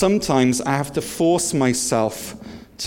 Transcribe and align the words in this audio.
sometimes 0.00 0.62
I 0.62 0.70
have 0.70 0.92
to 0.92 1.02
force 1.02 1.52
myself 1.52 2.34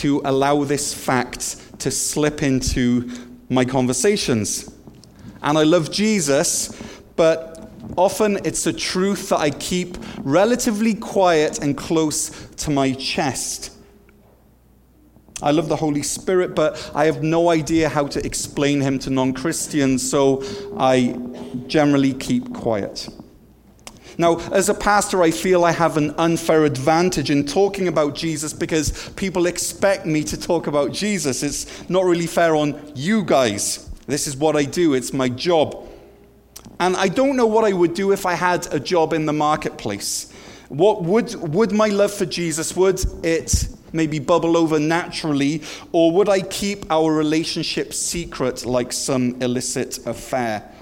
to 0.02 0.20
allow 0.26 0.64
this 0.64 0.96
fact 0.96 1.80
to 1.80 1.92
slip 1.92 2.42
into 2.42 3.08
my 3.50 3.64
conversations. 3.64 4.74
And 5.44 5.56
I 5.56 5.62
love 5.62 5.92
Jesus, 5.92 6.76
but 7.16 7.70
often 7.98 8.40
it's 8.44 8.66
a 8.66 8.74
truth 8.74 9.30
that 9.30 9.38
I 9.38 9.52
keep 9.52 9.96
relatively 10.24 10.96
quiet 10.96 11.60
and 11.60 11.78
close 11.78 12.32
to 12.64 12.72
my 12.72 12.94
chest. 12.94 13.78
I 15.44 15.52
love 15.52 15.70
the 15.70 15.76
Holy 15.76 16.02
Spirit, 16.02 16.56
but 16.56 16.92
I 16.96 17.06
have 17.06 17.22
no 17.22 17.52
idea 17.52 17.90
how 17.90 18.08
to 18.08 18.26
explain 18.26 18.82
him 18.82 18.98
to 19.00 19.12
non 19.12 19.34
Christians, 19.34 20.10
so 20.10 20.42
I 20.80 21.16
generally 21.68 22.14
keep 22.14 22.54
quiet. 22.56 23.08
Now, 24.18 24.38
as 24.52 24.70
a 24.70 24.74
pastor, 24.74 25.24
I 25.24 25.32
feel 25.32 25.66
I 25.66 25.72
have 25.72 25.98
an 25.98 26.14
unfair 26.18 26.66
advantage 26.66 27.30
in 27.32 27.46
talking 27.46 27.88
about 27.88 28.16
Jesus 28.16 28.54
because 28.54 29.10
people 29.16 29.46
expect 29.46 30.06
me 30.06 30.24
to 30.26 30.40
talk 30.40 30.68
about 30.68 30.92
Jesus. 30.92 31.44
It's 31.44 31.90
not 31.90 32.06
really 32.06 32.28
fair 32.28 32.56
on 32.56 32.92
you 32.96 33.24
guys. 33.24 33.90
This 34.06 34.28
is 34.28 34.36
what 34.36 34.56
I 34.56 34.66
do, 34.66 34.94
it's 34.94 35.14
my 35.14 35.30
job. 35.30 35.90
And 36.80 36.96
I 36.98 37.08
don't 37.08 37.36
know 37.36 37.46
what 37.46 37.64
I 37.64 37.74
would 37.74 37.94
do 37.94 38.12
if 38.12 38.26
I 38.26 38.34
had 38.34 38.72
a 38.74 38.80
job 38.80 39.14
in 39.14 39.26
the 39.26 39.34
marketplace. 39.34 40.32
What 40.70 41.04
would, 41.04 41.36
would 41.36 41.72
my 41.72 41.88
love 41.88 42.12
for 42.12 42.26
Jesus, 42.26 42.76
would 42.76 43.04
it 43.24 43.68
maybe 43.94 44.20
bubble 44.20 44.58
over 44.58 44.80
naturally, 44.80 45.62
or 45.92 46.12
would 46.12 46.28
I 46.28 46.42
keep 46.42 46.92
our 46.92 47.14
relationship 47.14 47.94
secret 47.94 48.66
like 48.66 48.92
some 48.92 49.42
illicit 49.42 50.06
affair? 50.06 50.73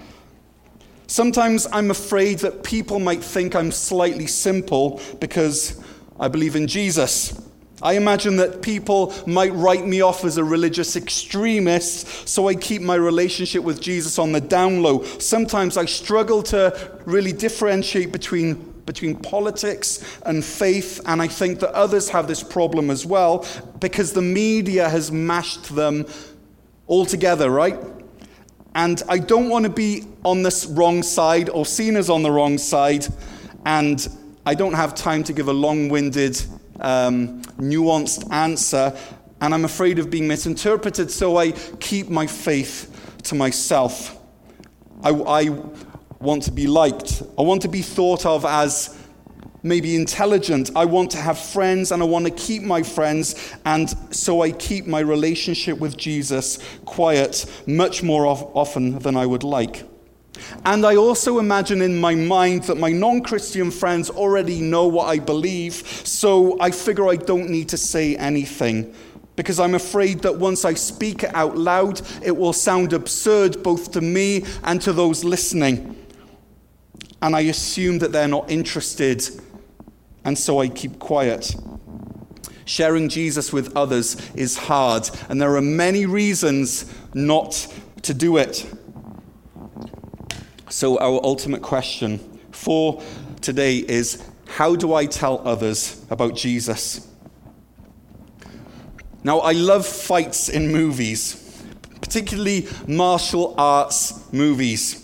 Sometimes 1.11 1.67
I'm 1.73 1.91
afraid 1.91 2.39
that 2.39 2.63
people 2.63 2.97
might 2.97 3.21
think 3.21 3.53
I'm 3.53 3.73
slightly 3.73 4.27
simple 4.27 5.01
because 5.19 5.77
I 6.17 6.29
believe 6.29 6.55
in 6.55 6.67
Jesus. 6.67 7.37
I 7.81 7.95
imagine 7.95 8.37
that 8.37 8.61
people 8.61 9.13
might 9.27 9.51
write 9.51 9.85
me 9.85 9.99
off 9.99 10.23
as 10.23 10.37
a 10.37 10.43
religious 10.45 10.95
extremist, 10.95 12.29
so 12.29 12.47
I 12.47 12.55
keep 12.55 12.81
my 12.81 12.95
relationship 12.95 13.61
with 13.61 13.81
Jesus 13.81 14.17
on 14.19 14.31
the 14.31 14.39
down 14.39 14.83
low. 14.83 15.03
Sometimes 15.03 15.75
I 15.75 15.83
struggle 15.83 16.41
to 16.43 16.97
really 17.03 17.33
differentiate 17.33 18.13
between, 18.13 18.53
between 18.85 19.17
politics 19.17 20.01
and 20.25 20.45
faith, 20.45 21.01
and 21.05 21.21
I 21.21 21.27
think 21.27 21.59
that 21.59 21.73
others 21.73 22.07
have 22.07 22.29
this 22.29 22.41
problem 22.41 22.89
as 22.89 23.05
well 23.05 23.45
because 23.81 24.13
the 24.13 24.21
media 24.21 24.87
has 24.87 25.11
mashed 25.11 25.75
them 25.75 26.05
all 26.87 27.05
together, 27.05 27.49
right? 27.49 27.77
And 28.73 29.01
I 29.09 29.17
don't 29.17 29.49
want 29.49 29.65
to 29.65 29.71
be 29.71 30.05
on 30.23 30.43
this 30.43 30.65
wrong 30.65 31.03
side 31.03 31.49
or 31.49 31.65
seen 31.65 31.95
as 31.95 32.09
on 32.09 32.23
the 32.23 32.31
wrong 32.31 32.57
side. 32.57 33.05
And 33.65 34.07
I 34.45 34.55
don't 34.55 34.73
have 34.73 34.95
time 34.95 35.23
to 35.25 35.33
give 35.33 35.47
a 35.47 35.53
long 35.53 35.89
winded, 35.89 36.41
um, 36.79 37.41
nuanced 37.59 38.31
answer. 38.31 38.97
And 39.41 39.53
I'm 39.53 39.65
afraid 39.65 39.99
of 39.99 40.09
being 40.09 40.27
misinterpreted, 40.27 41.11
so 41.11 41.37
I 41.37 41.51
keep 41.51 42.09
my 42.09 42.27
faith 42.27 43.19
to 43.23 43.35
myself. 43.35 44.17
I, 45.03 45.09
I 45.09 45.49
want 46.19 46.43
to 46.43 46.51
be 46.51 46.67
liked, 46.67 47.23
I 47.37 47.41
want 47.41 47.63
to 47.63 47.67
be 47.67 47.81
thought 47.81 48.25
of 48.25 48.45
as 48.45 49.00
maybe 49.63 49.95
intelligent. 49.95 50.71
I 50.75 50.85
want 50.85 51.11
to 51.11 51.17
have 51.17 51.37
friends 51.37 51.91
and 51.91 52.01
I 52.01 52.05
want 52.05 52.25
to 52.25 52.31
keep 52.31 52.63
my 52.63 52.83
friends. 52.83 53.53
And 53.65 53.89
so 54.13 54.41
I 54.41 54.51
keep 54.51 54.87
my 54.87 54.99
relationship 54.99 55.79
with 55.79 55.97
Jesus 55.97 56.59
quiet 56.85 57.45
much 57.67 58.03
more 58.03 58.25
often 58.25 58.99
than 58.99 59.15
I 59.15 59.25
would 59.25 59.43
like. 59.43 59.83
And 60.65 60.85
I 60.85 60.95
also 60.95 61.39
imagine 61.39 61.81
in 61.81 61.99
my 61.99 62.15
mind 62.15 62.63
that 62.63 62.77
my 62.77 62.91
non 62.91 63.21
Christian 63.21 63.69
friends 63.69 64.09
already 64.09 64.59
know 64.61 64.87
what 64.87 65.05
I 65.05 65.19
believe, 65.19 65.73
so 65.73 66.59
I 66.59 66.71
figure 66.71 67.07
I 67.07 67.15
don't 67.15 67.49
need 67.49 67.69
to 67.69 67.77
say 67.77 68.15
anything 68.15 68.95
because 69.35 69.59
I'm 69.59 69.75
afraid 69.75 70.21
that 70.21 70.37
once 70.37 70.65
I 70.65 70.73
speak 70.73 71.23
it 71.23 71.33
out 71.33 71.57
loud, 71.57 72.01
it 72.23 72.35
will 72.35 72.53
sound 72.53 72.93
absurd 72.93 73.63
both 73.63 73.91
to 73.93 74.01
me 74.01 74.45
and 74.63 74.81
to 74.81 74.93
those 74.93 75.23
listening. 75.23 75.97
And 77.21 77.35
I 77.35 77.41
assume 77.41 77.99
that 77.99 78.11
they're 78.11 78.27
not 78.27 78.49
interested 78.49 79.29
and 80.23 80.37
so 80.37 80.59
I 80.59 80.67
keep 80.67 80.99
quiet. 80.99 81.55
Sharing 82.65 83.09
Jesus 83.09 83.51
with 83.51 83.75
others 83.75 84.17
is 84.35 84.57
hard, 84.57 85.09
and 85.29 85.41
there 85.41 85.55
are 85.55 85.61
many 85.61 86.05
reasons 86.05 86.91
not 87.13 87.67
to 88.03 88.13
do 88.13 88.37
it. 88.37 88.65
So, 90.69 90.97
our 90.99 91.19
ultimate 91.23 91.61
question 91.61 92.19
for 92.51 93.01
today 93.41 93.77
is 93.77 94.23
how 94.47 94.75
do 94.75 94.93
I 94.93 95.05
tell 95.05 95.45
others 95.45 96.05
about 96.09 96.35
Jesus? 96.35 97.07
Now, 99.23 99.39
I 99.39 99.51
love 99.51 99.85
fights 99.85 100.49
in 100.49 100.71
movies, 100.71 101.63
particularly 102.01 102.67
martial 102.87 103.53
arts 103.57 104.31
movies. 104.33 105.00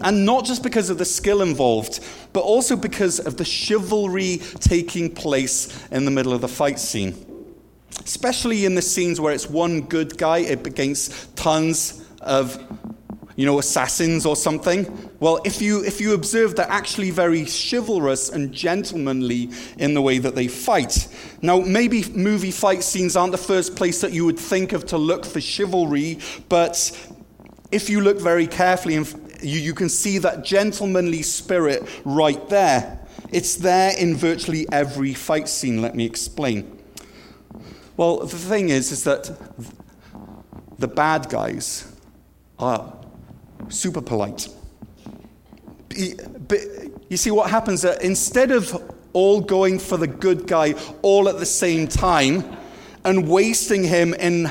And 0.00 0.24
not 0.24 0.44
just 0.44 0.62
because 0.62 0.90
of 0.90 0.98
the 0.98 1.04
skill 1.04 1.42
involved, 1.42 2.00
but 2.32 2.40
also 2.40 2.76
because 2.76 3.18
of 3.18 3.36
the 3.36 3.44
chivalry 3.44 4.38
taking 4.60 5.12
place 5.14 5.86
in 5.90 6.04
the 6.04 6.10
middle 6.10 6.32
of 6.32 6.40
the 6.40 6.48
fight 6.48 6.78
scene. 6.78 7.14
Especially 8.04 8.64
in 8.64 8.74
the 8.74 8.82
scenes 8.82 9.20
where 9.20 9.32
it's 9.32 9.48
one 9.48 9.82
good 9.82 10.16
guy 10.16 10.38
against 10.38 11.36
tons 11.36 12.04
of 12.20 12.58
you 13.38 13.46
know, 13.46 13.60
assassins 13.60 14.26
or 14.26 14.34
something. 14.34 15.10
Well, 15.20 15.40
if 15.44 15.62
you, 15.62 15.84
if 15.84 16.00
you 16.00 16.12
observe, 16.12 16.56
they're 16.56 16.68
actually 16.68 17.12
very 17.12 17.46
chivalrous 17.46 18.30
and 18.30 18.52
gentlemanly 18.52 19.50
in 19.78 19.94
the 19.94 20.02
way 20.02 20.18
that 20.18 20.34
they 20.34 20.48
fight. 20.48 21.06
Now, 21.40 21.60
maybe 21.60 22.02
movie 22.10 22.50
fight 22.50 22.82
scenes 22.82 23.14
aren't 23.14 23.30
the 23.30 23.38
first 23.38 23.76
place 23.76 24.00
that 24.00 24.10
you 24.10 24.24
would 24.24 24.40
think 24.40 24.72
of 24.72 24.86
to 24.86 24.98
look 24.98 25.24
for 25.24 25.40
chivalry, 25.40 26.18
but 26.48 26.90
if 27.70 27.88
you 27.88 28.00
look 28.00 28.20
very 28.20 28.48
carefully 28.48 28.96
and 28.96 29.06
you, 29.42 29.60
you 29.60 29.74
can 29.74 29.88
see 29.88 30.18
that 30.18 30.44
gentlemanly 30.44 31.22
spirit 31.22 31.82
right 32.04 32.48
there. 32.48 33.00
It's 33.30 33.56
there 33.56 33.92
in 33.98 34.16
virtually 34.16 34.66
every 34.72 35.14
fight 35.14 35.48
scene. 35.48 35.82
Let 35.82 35.94
me 35.94 36.04
explain. 36.04 36.78
Well, 37.96 38.18
the 38.18 38.36
thing 38.36 38.68
is, 38.68 38.92
is 38.92 39.04
that 39.04 39.30
the 40.78 40.88
bad 40.88 41.28
guys 41.28 41.92
are 42.58 42.92
super 43.68 44.00
polite. 44.00 44.48
But 45.88 46.60
you 47.08 47.16
see 47.16 47.30
what 47.30 47.50
happens 47.50 47.84
instead 47.84 48.52
of 48.52 48.94
all 49.12 49.40
going 49.40 49.78
for 49.78 49.96
the 49.96 50.06
good 50.06 50.46
guy 50.46 50.74
all 51.02 51.28
at 51.28 51.38
the 51.38 51.46
same 51.46 51.88
time 51.88 52.56
and 53.04 53.28
wasting 53.28 53.82
him 53.82 54.14
in 54.14 54.48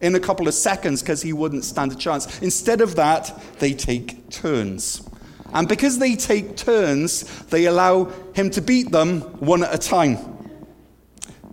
in 0.00 0.14
a 0.14 0.20
couple 0.20 0.48
of 0.48 0.54
seconds 0.54 1.02
because 1.02 1.22
he 1.22 1.32
wouldn't 1.32 1.64
stand 1.64 1.92
a 1.92 1.96
chance. 1.96 2.40
Instead 2.40 2.80
of 2.80 2.96
that, 2.96 3.38
they 3.58 3.72
take 3.72 4.28
turns. 4.30 5.08
And 5.52 5.68
because 5.68 5.98
they 5.98 6.16
take 6.16 6.56
turns, 6.56 7.22
they 7.46 7.66
allow 7.66 8.04
him 8.34 8.50
to 8.50 8.60
beat 8.60 8.90
them 8.90 9.20
one 9.40 9.62
at 9.62 9.74
a 9.74 9.78
time. 9.78 10.18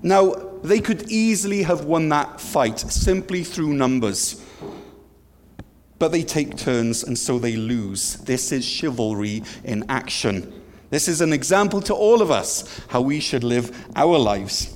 Now, 0.02 0.34
they 0.64 0.80
could 0.80 1.10
easily 1.12 1.64
have 1.64 1.86
won 1.86 2.10
that 2.10 2.42
fight 2.42 2.80
simply 2.80 3.44
through 3.44 3.74
numbers. 3.74 4.44
But 6.00 6.12
they 6.12 6.24
take 6.24 6.58
turns 6.58 7.04
and 7.04 7.18
so 7.18 7.40
they 7.40 7.56
lose. 7.56 8.16
This 8.16 8.52
is 8.52 8.66
chivalry 8.66 9.44
in 9.64 9.86
action. 9.90 10.62
This 10.90 11.08
is 11.08 11.22
an 11.22 11.32
example 11.32 11.82
to 11.84 11.94
all 11.94 12.22
of 12.22 12.30
us 12.30 12.82
how 12.88 13.02
we 13.02 13.20
should 13.20 13.44
live 13.44 13.88
our 13.96 14.18
lives. 14.18 14.76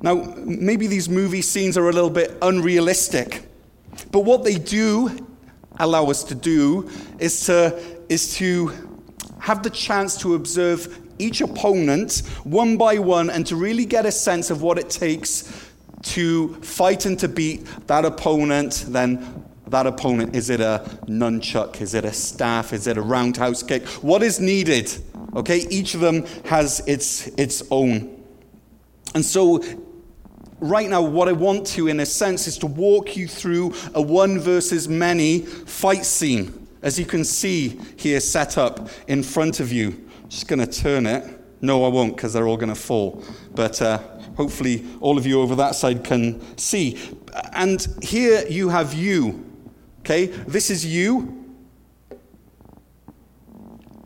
Now, 0.00 0.14
maybe 0.36 0.86
these 0.86 1.08
movie 1.08 1.42
scenes 1.42 1.76
are 1.76 1.88
a 1.88 1.92
little 1.92 2.10
bit 2.10 2.36
unrealistic, 2.40 3.48
but 4.12 4.20
what 4.20 4.44
they 4.44 4.54
do 4.54 5.26
allow 5.78 6.06
us 6.06 6.24
to 6.24 6.34
do 6.34 6.88
is 7.18 7.46
to, 7.46 7.78
is 8.08 8.34
to 8.36 8.72
have 9.40 9.62
the 9.62 9.70
chance 9.70 10.16
to 10.18 10.34
observe 10.34 11.00
each 11.18 11.40
opponent 11.40 12.22
one 12.44 12.76
by 12.76 12.98
one 12.98 13.30
and 13.30 13.46
to 13.46 13.56
really 13.56 13.84
get 13.84 14.06
a 14.06 14.12
sense 14.12 14.50
of 14.50 14.62
what 14.62 14.78
it 14.78 14.88
takes 14.88 15.72
to 16.02 16.54
fight 16.62 17.06
and 17.06 17.18
to 17.18 17.28
beat 17.28 17.66
that 17.88 18.04
opponent, 18.04 18.84
then 18.88 19.44
that 19.66 19.86
opponent. 19.86 20.34
Is 20.36 20.48
it 20.48 20.60
a 20.60 20.82
nunchuck? 21.06 21.80
Is 21.80 21.94
it 21.94 22.04
a 22.04 22.12
staff? 22.12 22.72
Is 22.72 22.86
it 22.86 22.96
a 22.96 23.02
roundhouse 23.02 23.62
kick? 23.62 23.86
What 24.02 24.22
is 24.22 24.38
needed? 24.38 24.92
Okay, 25.34 25.66
each 25.70 25.94
of 25.94 26.00
them 26.00 26.24
has 26.44 26.80
its, 26.86 27.26
its 27.38 27.62
own. 27.70 28.24
And 29.14 29.24
so 29.24 29.62
right 30.60 30.88
now, 30.88 31.02
what 31.02 31.28
I 31.28 31.32
want 31.32 31.66
to, 31.68 31.88
in 31.88 32.00
a 32.00 32.06
sense, 32.06 32.46
is 32.46 32.58
to 32.58 32.66
walk 32.66 33.16
you 33.16 33.28
through 33.28 33.74
a 33.94 34.02
one 34.02 34.38
versus 34.38 34.88
many 34.88 35.40
fight 35.40 36.04
scene, 36.04 36.68
as 36.82 36.98
you 36.98 37.06
can 37.06 37.24
see 37.24 37.80
here 37.96 38.20
set 38.20 38.58
up 38.58 38.88
in 39.06 39.22
front 39.22 39.60
of 39.60 39.72
you. 39.72 40.08
Just 40.28 40.48
going 40.48 40.58
to 40.58 40.66
turn 40.66 41.06
it. 41.06 41.24
No, 41.60 41.84
I 41.84 41.88
won't, 41.88 42.16
because 42.16 42.32
they're 42.32 42.46
all 42.46 42.56
going 42.56 42.68
to 42.68 42.74
fall. 42.74 43.24
But 43.54 43.82
uh, 43.82 43.98
hopefully, 44.36 44.86
all 45.00 45.18
of 45.18 45.26
you 45.26 45.40
over 45.40 45.56
that 45.56 45.74
side 45.74 46.04
can 46.04 46.56
see. 46.56 46.98
And 47.52 47.86
here 48.02 48.46
you 48.48 48.68
have 48.68 48.94
you. 48.94 49.44
Okay, 50.00 50.26
this 50.26 50.70
is 50.70 50.86
you. 50.86 51.34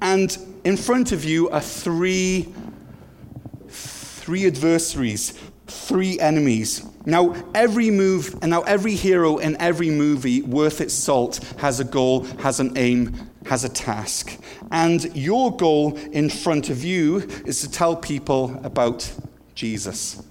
And 0.00 0.36
in 0.64 0.76
front 0.76 1.12
of 1.12 1.24
you 1.24 1.48
are 1.50 1.60
three 1.60 2.52
three 3.68 4.46
adversaries, 4.46 5.34
three 5.72 6.20
enemies. 6.20 6.84
Now, 7.04 7.34
every 7.54 7.90
move, 7.90 8.34
and 8.42 8.50
now 8.50 8.62
every 8.62 8.94
hero 8.94 9.38
in 9.38 9.56
every 9.60 9.90
movie 9.90 10.42
worth 10.42 10.80
its 10.80 10.94
salt 10.94 11.40
has 11.58 11.80
a 11.80 11.84
goal, 11.84 12.24
has 12.38 12.60
an 12.60 12.76
aim, 12.76 13.30
has 13.46 13.64
a 13.64 13.68
task. 13.68 14.38
And 14.70 15.14
your 15.16 15.56
goal 15.56 15.96
in 15.96 16.30
front 16.30 16.70
of 16.70 16.84
you 16.84 17.18
is 17.46 17.60
to 17.62 17.70
tell 17.70 17.96
people 17.96 18.60
about 18.62 19.10
Jesus. 19.54 20.22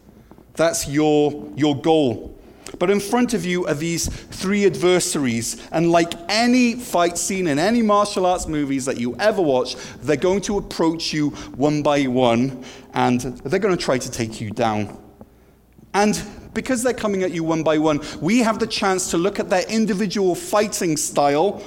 That's 0.56 0.88
your, 0.88 1.52
your 1.56 1.80
goal. 1.80 2.38
But 2.80 2.90
in 2.90 3.00
front 3.00 3.34
of 3.34 3.46
you 3.46 3.66
are 3.68 3.74
these 3.74 4.08
three 4.08 4.66
adversaries. 4.66 5.68
And 5.72 5.92
like 5.92 6.14
any 6.30 6.76
fight 6.76 7.18
scene 7.18 7.48
in 7.48 7.60
any 7.60 7.82
martial 7.82 8.26
arts 8.26 8.48
movies 8.48 8.86
that 8.86 8.98
you 9.00 9.16
ever 9.18 9.42
watch, 9.42 9.76
they're 10.02 10.16
going 10.16 10.42
to 10.42 10.58
approach 10.58 11.14
you 11.14 11.30
one 11.56 11.84
by 11.84 12.04
one 12.08 12.64
and 12.94 13.22
they're 13.22 13.60
going 13.60 13.76
to 13.76 13.84
try 13.84 13.98
to 13.98 14.12
take 14.12 14.42
you 14.42 14.52
down. 14.52 14.98
And 15.94 16.22
because 16.54 16.84
they're 16.84 16.94
coming 16.94 17.24
at 17.24 17.32
you 17.32 17.44
one 17.44 17.64
by 17.64 17.78
one, 17.78 18.02
we 18.20 18.40
have 18.40 18.60
the 18.60 18.68
chance 18.68 19.12
to 19.12 19.18
look 19.18 19.40
at 19.40 19.50
their 19.50 19.68
individual 19.70 20.36
fighting 20.36 20.98
style, 20.98 21.64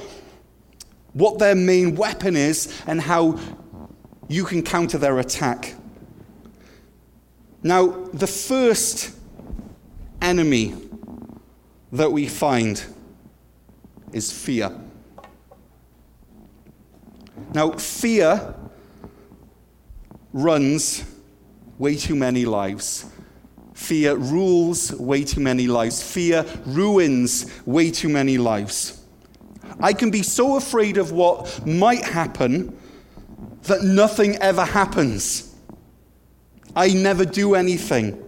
what 1.13 1.39
their 1.39 1.55
main 1.55 1.95
weapon 1.95 2.37
is, 2.37 2.83
and 2.87 3.01
how 3.01 3.39
you 4.29 4.45
can 4.45 4.63
counter 4.63 4.99
their 4.99 5.19
attack. 5.19 5.75
Now, 7.63 7.87
the 8.13 8.27
first 8.27 9.15
enemy 10.21 10.75
that 11.93 12.11
we 12.11 12.27
find 12.27 12.83
is 14.13 14.33
fear. 14.33 14.71
Now, 17.55 17.73
fear 17.73 18.55
runs 20.33 21.05
way 21.79 21.97
too 21.97 22.15
many 22.15 22.45
lives. 22.45 23.07
Fear 23.75 24.17
rules 24.17 24.93
way 24.93 25.25
too 25.25 25.41
many 25.41 25.67
lives. 25.67 26.03
Fear 26.03 26.47
ruins 26.65 27.47
way 27.67 27.91
too 27.91 28.09
many 28.09 28.39
lives. 28.39 29.01
I 29.81 29.93
can 29.93 30.11
be 30.11 30.23
so 30.23 30.57
afraid 30.57 30.97
of 30.97 31.13
what 31.13 31.67
might 31.67 32.05
happen 32.05 32.79
that 33.65 33.83
nothing 33.83 34.37
ever 34.37 34.65
happens. 34.65 35.55
I 36.77 36.89
never 36.89 37.25
do 37.25 37.55
anything. 37.55 38.21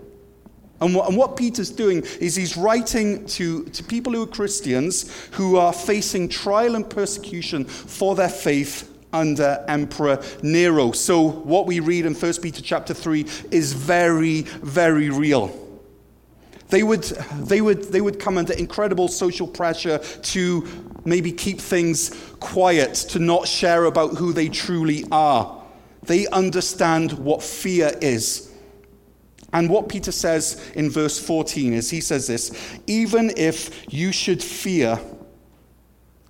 And 0.80 0.94
what, 0.94 1.08
and 1.08 1.16
what, 1.16 1.36
Peter's 1.36 1.70
doing 1.70 2.02
is 2.20 2.36
he's 2.36 2.56
writing 2.56 3.24
to, 3.26 3.64
to 3.64 3.84
people 3.84 4.12
who 4.12 4.24
are 4.24 4.26
Christians 4.26 5.10
who 5.32 5.56
are 5.56 5.72
facing 5.72 6.28
trial 6.28 6.74
and 6.74 6.88
persecution 6.88 7.64
for 7.64 8.14
their 8.14 8.28
faith 8.28 8.95
under 9.12 9.64
Emperor 9.68 10.22
Nero. 10.42 10.92
So 10.92 11.22
what 11.22 11.66
we 11.66 11.80
read 11.80 12.06
in 12.06 12.14
1 12.14 12.34
Peter 12.42 12.62
chapter 12.62 12.94
3 12.94 13.26
is 13.50 13.72
very, 13.72 14.42
very 14.42 15.10
real. 15.10 15.62
They 16.68 16.82
would, 16.82 17.04
they, 17.04 17.60
would, 17.60 17.84
they 17.84 18.00
would 18.00 18.18
come 18.18 18.38
under 18.38 18.52
incredible 18.52 19.08
social 19.08 19.46
pressure 19.46 19.98
to 19.98 20.66
maybe 21.04 21.30
keep 21.30 21.60
things 21.60 22.10
quiet, 22.40 22.94
to 22.94 23.18
not 23.18 23.46
share 23.46 23.84
about 23.84 24.16
who 24.16 24.32
they 24.32 24.48
truly 24.48 25.04
are. 25.12 25.62
They 26.02 26.26
understand 26.28 27.12
what 27.12 27.42
fear 27.42 27.92
is. 28.00 28.52
And 29.52 29.70
what 29.70 29.88
Peter 29.88 30.12
says 30.12 30.62
in 30.74 30.90
verse 30.90 31.18
14 31.18 31.72
is 31.72 31.88
he 31.88 32.00
says 32.00 32.26
this 32.26 32.78
even 32.86 33.32
if 33.36 33.86
you 33.92 34.12
should 34.12 34.42
fear, 34.42 34.98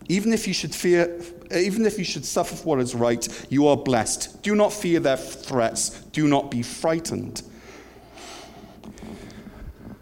even 0.08 0.32
if 0.32 0.46
you 0.46 0.54
should 0.54 0.74
fear, 0.74 1.20
even 1.52 1.86
if 1.86 1.98
you 1.98 2.04
should 2.04 2.24
suffer 2.24 2.56
for 2.56 2.64
what 2.64 2.80
is 2.80 2.94
right, 2.94 3.46
you 3.50 3.66
are 3.68 3.76
blessed. 3.76 4.42
Do 4.42 4.54
not 4.54 4.72
fear 4.72 5.00
their 5.00 5.16
threats, 5.16 6.00
do 6.12 6.26
not 6.26 6.50
be 6.50 6.62
frightened. 6.62 7.42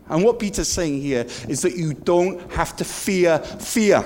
And 0.08 0.22
what 0.22 0.38
Peter's 0.38 0.68
saying 0.68 1.00
here 1.00 1.26
is 1.48 1.62
that 1.62 1.76
you 1.76 1.94
don't 1.94 2.52
have 2.52 2.76
to 2.76 2.84
fear 2.84 3.38
fear. 3.38 4.04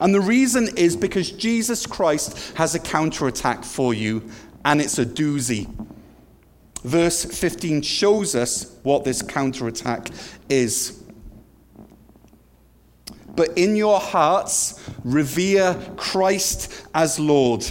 And 0.00 0.14
the 0.14 0.20
reason 0.20 0.68
is 0.76 0.96
because 0.96 1.30
Jesus 1.30 1.86
Christ 1.86 2.52
has 2.56 2.74
a 2.74 2.78
counterattack 2.78 3.64
for 3.64 3.94
you, 3.94 4.28
and 4.64 4.80
it's 4.80 4.98
a 4.98 5.06
doozy. 5.06 5.68
Verse 6.82 7.24
15 7.24 7.82
shows 7.82 8.34
us 8.34 8.76
what 8.82 9.04
this 9.04 9.22
counterattack 9.22 10.10
is. 10.48 10.97
But 13.38 13.56
in 13.56 13.76
your 13.76 14.00
hearts, 14.00 14.84
revere 15.04 15.76
Christ 15.96 16.84
as 16.92 17.20
Lord 17.20 17.64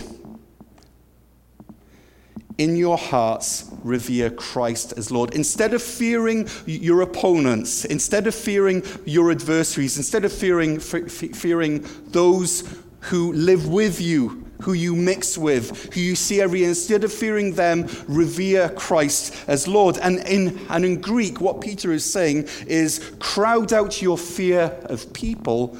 in 2.57 2.75
your 2.75 2.97
hearts, 2.97 3.69
revere 3.83 4.29
Christ 4.29 4.93
as 4.97 5.11
Lord. 5.11 5.35
Instead 5.35 5.73
of 5.73 5.81
fearing 5.81 6.47
your 6.65 7.01
opponents, 7.01 7.85
instead 7.85 8.27
of 8.27 8.33
fearing 8.33 8.83
your 9.05 9.29
adversaries, 9.31 9.97
instead 9.97 10.25
of 10.25 10.33
fearing, 10.33 10.79
fearing 10.79 11.85
those 12.07 12.63
who 13.01 13.31
live 13.33 13.67
with 13.67 14.01
you, 14.01 14.46
who 14.61 14.73
you 14.73 14.95
mix 14.95 15.37
with, 15.37 15.93
who 15.93 16.01
you 16.01 16.15
see 16.15 16.41
every 16.41 16.63
instead 16.63 17.03
of 17.03 17.13
fearing 17.13 17.53
them, 17.53 17.87
revere 18.07 18.69
Christ 18.69 19.35
as 19.47 19.67
Lord. 19.67 19.97
And 19.99 20.19
in, 20.27 20.59
and 20.69 20.85
in 20.85 21.01
Greek, 21.01 21.39
what 21.41 21.61
Peter 21.61 21.91
is 21.91 22.05
saying 22.05 22.47
is 22.67 23.15
crowd 23.19 23.73
out 23.73 24.01
your 24.01 24.17
fear 24.17 24.75
of 24.83 25.13
people 25.13 25.77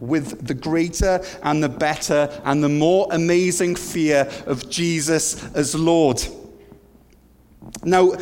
with 0.00 0.46
the 0.46 0.54
greater 0.54 1.22
and 1.42 1.62
the 1.62 1.68
better 1.68 2.40
and 2.44 2.62
the 2.62 2.68
more 2.68 3.08
amazing 3.10 3.74
fear 3.74 4.30
of 4.46 4.68
Jesus 4.70 5.44
as 5.54 5.74
Lord. 5.74 6.22
Now, 7.84 8.12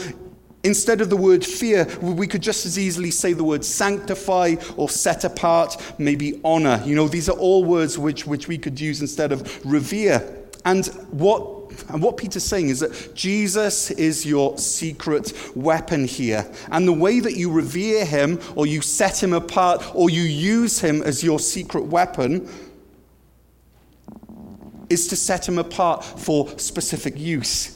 Instead 0.66 1.00
of 1.00 1.10
the 1.10 1.16
word 1.16 1.44
fear, 1.44 1.86
we 2.00 2.26
could 2.26 2.42
just 2.42 2.66
as 2.66 2.76
easily 2.76 3.12
say 3.12 3.32
the 3.32 3.44
word 3.44 3.64
sanctify 3.64 4.56
or 4.76 4.88
set 4.88 5.22
apart, 5.22 5.76
maybe 5.96 6.40
honor. 6.44 6.82
You 6.84 6.96
know, 6.96 7.06
these 7.06 7.28
are 7.28 7.38
all 7.38 7.64
words 7.64 7.96
which, 7.96 8.26
which 8.26 8.48
we 8.48 8.58
could 8.58 8.80
use 8.80 9.00
instead 9.00 9.30
of 9.30 9.64
revere. 9.64 10.44
And 10.64 10.84
what 11.10 11.56
and 11.88 12.02
what 12.02 12.16
Peter's 12.16 12.44
saying 12.44 12.70
is 12.70 12.80
that 12.80 13.14
Jesus 13.14 13.90
is 13.90 14.24
your 14.24 14.56
secret 14.56 15.32
weapon 15.54 16.06
here. 16.06 16.50
And 16.70 16.88
the 16.88 16.92
way 16.92 17.20
that 17.20 17.36
you 17.36 17.52
revere 17.52 18.04
him, 18.04 18.40
or 18.54 18.66
you 18.66 18.80
set 18.80 19.22
him 19.22 19.32
apart, 19.32 19.84
or 19.94 20.08
you 20.08 20.22
use 20.22 20.80
him 20.80 21.02
as 21.02 21.22
your 21.22 21.38
secret 21.38 21.84
weapon, 21.84 22.48
is 24.88 25.06
to 25.08 25.16
set 25.16 25.46
him 25.46 25.58
apart 25.58 26.02
for 26.04 26.48
specific 26.58 27.18
use. 27.18 27.75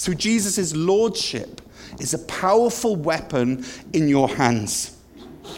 So 0.00 0.14
Jesus' 0.14 0.74
lordship 0.74 1.60
is 1.98 2.14
a 2.14 2.18
powerful 2.20 2.96
weapon 2.96 3.66
in 3.92 4.08
your 4.08 4.30
hands. 4.30 4.96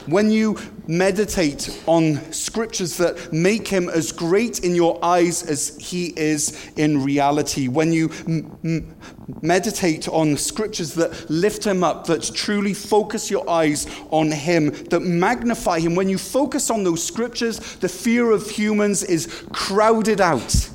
When 0.06 0.32
you 0.32 0.58
meditate 0.88 1.80
on 1.86 2.16
scriptures 2.32 2.96
that 2.96 3.32
make 3.32 3.68
him 3.68 3.88
as 3.88 4.10
great 4.10 4.64
in 4.64 4.74
your 4.74 4.98
eyes 5.04 5.44
as 5.44 5.78
he 5.78 6.06
is 6.16 6.72
in 6.74 7.04
reality, 7.04 7.68
when 7.68 7.92
you 7.92 8.10
m- 8.26 8.96
meditate 9.42 10.08
on 10.08 10.36
scriptures 10.36 10.94
that 10.94 11.30
lift 11.30 11.64
him 11.64 11.84
up, 11.84 12.08
that 12.08 12.28
truly 12.34 12.74
focus 12.74 13.30
your 13.30 13.48
eyes 13.48 13.86
on 14.10 14.32
him, 14.32 14.70
that 14.90 15.02
magnify 15.02 15.78
him, 15.78 15.94
when 15.94 16.08
you 16.08 16.18
focus 16.18 16.68
on 16.68 16.82
those 16.82 17.04
scriptures, 17.04 17.76
the 17.76 17.88
fear 17.88 18.32
of 18.32 18.50
humans 18.50 19.04
is 19.04 19.44
crowded 19.52 20.20
out. 20.20 20.71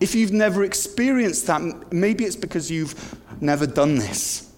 If 0.00 0.14
you've 0.14 0.32
never 0.32 0.64
experienced 0.64 1.46
that, 1.46 1.92
maybe 1.92 2.24
it's 2.24 2.36
because 2.36 2.70
you've 2.70 3.16
never 3.40 3.66
done 3.66 3.96
this. 3.96 4.48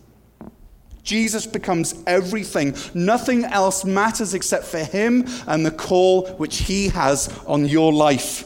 Jesus 1.03 1.47
becomes 1.47 1.95
everything. 2.07 2.77
Nothing 2.95 3.45
else 3.45 3.85
matters 3.85 4.35
except 4.35 4.65
for 4.65 4.79
him 4.79 5.27
and 5.47 5.65
the 5.65 5.71
call 5.71 6.29
which 6.35 6.59
he 6.59 6.89
has 6.89 7.29
on 7.47 7.67
your 7.67 7.93
life. 7.93 8.45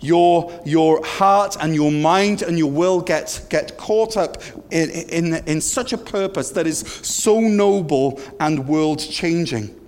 Your, 0.00 0.52
your 0.66 1.04
heart 1.04 1.56
and 1.60 1.74
your 1.74 1.92
mind 1.92 2.42
and 2.42 2.58
your 2.58 2.70
will 2.70 3.00
get, 3.00 3.46
get 3.48 3.78
caught 3.78 4.16
up 4.16 4.42
in, 4.70 4.90
in, 4.90 5.34
in 5.46 5.60
such 5.60 5.92
a 5.92 5.98
purpose 5.98 6.50
that 6.50 6.66
is 6.66 6.80
so 6.80 7.40
noble 7.40 8.20
and 8.40 8.66
world 8.66 8.98
changing. 8.98 9.78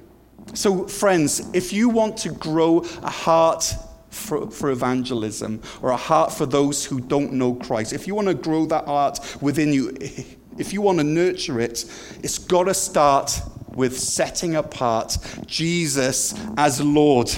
So, 0.55 0.87
friends, 0.87 1.51
if 1.53 1.73
you 1.73 1.89
want 1.89 2.17
to 2.19 2.31
grow 2.31 2.79
a 3.03 3.11
heart 3.11 3.75
for, 4.15 4.51
for, 4.51 4.71
evangelism 4.71 5.61
or 5.83 5.91
a 5.91 5.97
heart 5.97 6.33
for 6.33 6.47
those 6.47 6.85
who 6.85 7.01
don't 7.01 7.33
know 7.33 7.55
Christ, 7.55 7.93
if 7.93 8.07
you 8.07 8.15
want 8.15 8.29
to 8.29 8.35
grow 8.35 8.67
that 8.67 8.87
heart 8.87 9.19
within 9.41 9.73
you, 9.73 9.97
if 10.59 10.73
you 10.73 10.81
want 10.81 10.99
to 10.99 11.05
nurture 11.05 11.61
it, 11.61 11.85
it's 12.23 12.39
got 12.39 12.65
to 12.65 12.75
start 12.75 13.41
with 13.75 13.99
setting 13.99 14.57
apart 14.57 15.17
Jesus 15.47 16.35
as 16.57 16.81
Lord. 16.81 17.31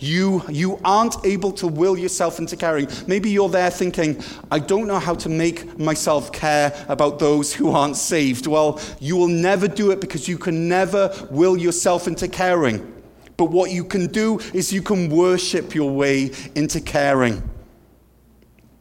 You, 0.00 0.44
you 0.48 0.80
aren't 0.84 1.16
able 1.26 1.52
to 1.52 1.66
will 1.66 1.98
yourself 1.98 2.38
into 2.38 2.56
caring. 2.56 2.88
Maybe 3.06 3.30
you're 3.30 3.48
there 3.48 3.70
thinking, 3.70 4.22
I 4.50 4.60
don't 4.60 4.86
know 4.86 4.98
how 4.98 5.14
to 5.16 5.28
make 5.28 5.78
myself 5.78 6.32
care 6.32 6.72
about 6.88 7.18
those 7.18 7.52
who 7.52 7.70
aren't 7.70 7.96
saved. 7.96 8.46
Well, 8.46 8.80
you 9.00 9.16
will 9.16 9.28
never 9.28 9.66
do 9.66 9.90
it 9.90 10.00
because 10.00 10.28
you 10.28 10.38
can 10.38 10.68
never 10.68 11.12
will 11.30 11.56
yourself 11.56 12.06
into 12.06 12.28
caring. 12.28 12.97
But 13.38 13.52
what 13.52 13.70
you 13.70 13.84
can 13.84 14.08
do 14.08 14.40
is 14.52 14.72
you 14.72 14.82
can 14.82 15.08
worship 15.08 15.72
your 15.72 15.92
way 15.92 16.32
into 16.56 16.80
caring 16.80 17.48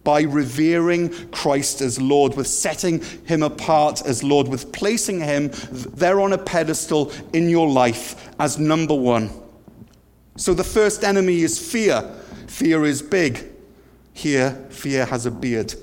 by 0.04 0.22
revering 0.22 1.10
Christ 1.32 1.80
as 1.82 2.02
Lord, 2.02 2.36
with 2.36 2.48
setting 2.48 3.02
him 3.26 3.44
apart 3.44 4.02
as 4.06 4.24
Lord, 4.24 4.48
with 4.48 4.72
placing 4.72 5.20
him 5.20 5.52
there 5.72 6.20
on 6.20 6.34
a 6.34 6.38
pedestal 6.40 7.12
in 7.34 7.50
your 7.50 7.70
life 7.70 8.30
as 8.40 8.58
number 8.58 8.96
one. 8.96 9.30
So 10.38 10.56
the 10.56 10.64
first 10.64 11.04
enemy 11.04 11.42
is 11.42 11.60
fear. 11.60 12.02
Fear 12.48 12.86
is 12.86 13.02
big. 13.02 13.46
Here, 14.14 14.66
fear 14.70 15.06
has 15.06 15.28
a 15.28 15.32
beard. 15.32 15.76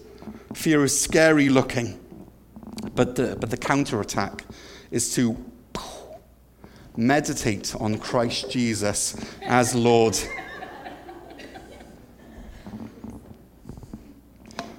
Fear 0.55 0.85
is 0.85 1.01
scary 1.01 1.49
looking. 1.49 2.01
But 2.95 3.15
the, 3.15 3.37
but 3.39 3.51
the 3.51 3.57
counterattack 3.57 4.45
is 4.91 5.15
to 5.15 5.37
meditate 6.97 7.75
on 7.77 7.99
Christ 7.99 8.51
Jesus 8.51 9.17
as 9.43 9.75
Lord. 9.75 10.17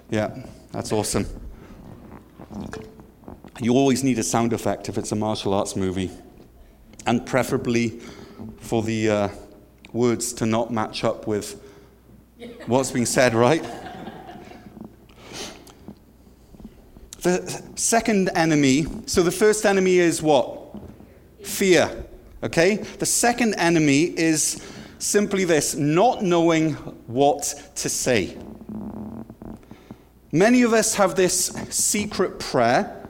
Yeah, 0.09 0.35
that's 0.71 0.91
awesome. 0.91 1.25
You 3.61 3.73
always 3.73 4.03
need 4.03 4.19
a 4.19 4.23
sound 4.23 4.53
effect 4.53 4.89
if 4.89 4.97
it's 4.97 5.11
a 5.11 5.15
martial 5.15 5.53
arts 5.53 5.75
movie, 5.75 6.11
and 7.05 7.25
preferably 7.25 7.99
for 8.59 8.83
the 8.83 9.09
uh, 9.09 9.29
words 9.93 10.33
to 10.33 10.45
not 10.45 10.71
match 10.71 11.03
up 11.03 11.27
with 11.27 11.61
what's 12.67 12.91
being 12.91 13.05
said, 13.05 13.33
right? 13.33 13.63
The 17.21 17.63
second 17.75 18.29
enemy, 18.35 18.85
so 19.07 19.23
the 19.23 19.31
first 19.31 19.65
enemy 19.65 19.97
is 19.97 20.21
what? 20.21 20.54
Fear. 21.45 22.05
Okay? 22.43 22.75
The 22.75 23.05
second 23.05 23.55
enemy 23.55 24.03
is 24.03 24.61
simply 24.99 25.45
this 25.45 25.75
not 25.75 26.23
knowing 26.23 26.73
what 27.07 27.71
to 27.75 27.89
say. 27.89 28.37
Many 30.31 30.63
of 30.63 30.73
us 30.73 30.95
have 30.95 31.15
this 31.15 31.47
secret 31.69 32.39
prayer, 32.39 33.07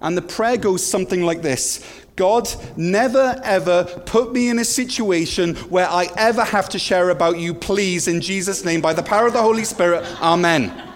and 0.00 0.16
the 0.16 0.22
prayer 0.22 0.56
goes 0.56 0.86
something 0.86 1.22
like 1.22 1.42
this 1.42 1.84
God, 2.14 2.48
never 2.76 3.40
ever 3.42 3.84
put 4.04 4.32
me 4.32 4.48
in 4.50 4.58
a 4.58 4.64
situation 4.64 5.54
where 5.70 5.88
I 5.88 6.08
ever 6.16 6.44
have 6.44 6.68
to 6.70 6.78
share 6.78 7.10
about 7.10 7.38
you, 7.38 7.54
please, 7.54 8.06
in 8.06 8.20
Jesus' 8.20 8.64
name, 8.64 8.80
by 8.80 8.92
the 8.92 9.02
power 9.02 9.26
of 9.26 9.32
the 9.32 9.42
Holy 9.42 9.64
Spirit. 9.64 10.04
Amen. 10.20 10.90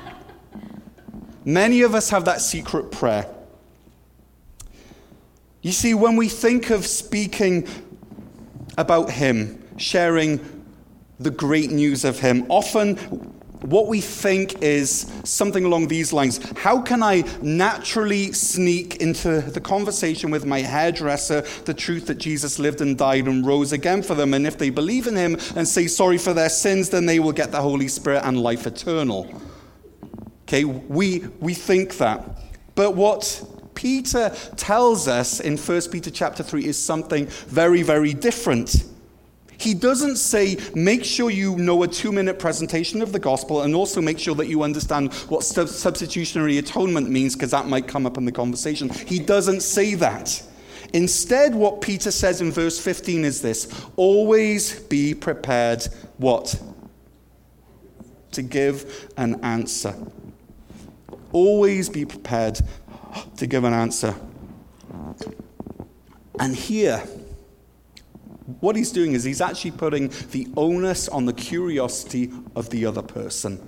Many 1.44 1.82
of 1.82 1.94
us 1.94 2.10
have 2.10 2.26
that 2.26 2.40
secret 2.40 2.90
prayer. 2.90 3.26
You 5.66 5.72
see, 5.72 5.94
when 5.94 6.14
we 6.14 6.28
think 6.28 6.70
of 6.70 6.86
speaking 6.86 7.66
about 8.78 9.10
Him, 9.10 9.64
sharing 9.78 10.38
the 11.18 11.32
great 11.32 11.72
news 11.72 12.04
of 12.04 12.20
Him, 12.20 12.46
often 12.48 12.94
what 13.62 13.88
we 13.88 14.00
think 14.00 14.62
is 14.62 15.12
something 15.24 15.64
along 15.64 15.88
these 15.88 16.12
lines 16.12 16.38
How 16.56 16.80
can 16.80 17.02
I 17.02 17.24
naturally 17.42 18.30
sneak 18.30 18.98
into 18.98 19.40
the 19.40 19.60
conversation 19.60 20.30
with 20.30 20.46
my 20.46 20.60
hairdresser 20.60 21.40
the 21.64 21.74
truth 21.74 22.06
that 22.06 22.18
Jesus 22.18 22.60
lived 22.60 22.80
and 22.80 22.96
died 22.96 23.26
and 23.26 23.44
rose 23.44 23.72
again 23.72 24.04
for 24.04 24.14
them? 24.14 24.34
And 24.34 24.46
if 24.46 24.58
they 24.58 24.70
believe 24.70 25.08
in 25.08 25.16
Him 25.16 25.36
and 25.56 25.66
say 25.66 25.88
sorry 25.88 26.18
for 26.18 26.32
their 26.32 26.48
sins, 26.48 26.90
then 26.90 27.06
they 27.06 27.18
will 27.18 27.32
get 27.32 27.50
the 27.50 27.60
Holy 27.60 27.88
Spirit 27.88 28.22
and 28.24 28.40
life 28.40 28.68
eternal. 28.68 29.42
Okay, 30.42 30.62
we, 30.62 31.26
we 31.40 31.54
think 31.54 31.96
that. 31.96 32.38
But 32.76 32.94
what 32.94 33.42
Peter 33.76 34.30
tells 34.56 35.06
us 35.06 35.38
in 35.38 35.56
1 35.56 35.82
Peter 35.92 36.10
chapter 36.10 36.42
3 36.42 36.64
is 36.64 36.82
something 36.82 37.26
very, 37.26 37.82
very 37.82 38.12
different. 38.12 38.84
He 39.58 39.72
doesn't 39.74 40.16
say, 40.16 40.58
make 40.74 41.04
sure 41.04 41.30
you 41.30 41.56
know 41.56 41.82
a 41.82 41.88
two 41.88 42.12
minute 42.12 42.38
presentation 42.38 43.00
of 43.00 43.12
the 43.12 43.18
gospel 43.18 43.62
and 43.62 43.74
also 43.74 44.00
make 44.02 44.18
sure 44.18 44.34
that 44.34 44.48
you 44.48 44.62
understand 44.62 45.14
what 45.28 45.44
substitutionary 45.44 46.58
atonement 46.58 47.08
means, 47.08 47.34
because 47.34 47.52
that 47.52 47.66
might 47.66 47.86
come 47.86 48.06
up 48.06 48.18
in 48.18 48.24
the 48.24 48.32
conversation. 48.32 48.88
He 48.88 49.18
doesn't 49.18 49.60
say 49.60 49.94
that. 49.94 50.42
Instead, 50.92 51.54
what 51.54 51.80
Peter 51.80 52.10
says 52.10 52.40
in 52.40 52.52
verse 52.52 52.78
15 52.78 53.24
is 53.24 53.42
this 53.42 53.68
always 53.96 54.80
be 54.80 55.14
prepared, 55.14 55.84
what? 56.18 56.60
To 58.32 58.42
give 58.42 59.10
an 59.16 59.42
answer. 59.42 59.94
Always 61.32 61.88
be 61.88 62.04
prepared 62.04 62.60
to 63.36 63.46
give 63.46 63.64
an 63.64 63.72
answer. 63.72 64.14
And 66.38 66.54
here, 66.54 66.98
what 68.60 68.76
he's 68.76 68.92
doing 68.92 69.12
is 69.12 69.24
he's 69.24 69.40
actually 69.40 69.72
putting 69.72 70.12
the 70.30 70.48
onus 70.56 71.08
on 71.08 71.24
the 71.24 71.32
curiosity 71.32 72.30
of 72.54 72.70
the 72.70 72.86
other 72.86 73.02
person. 73.02 73.60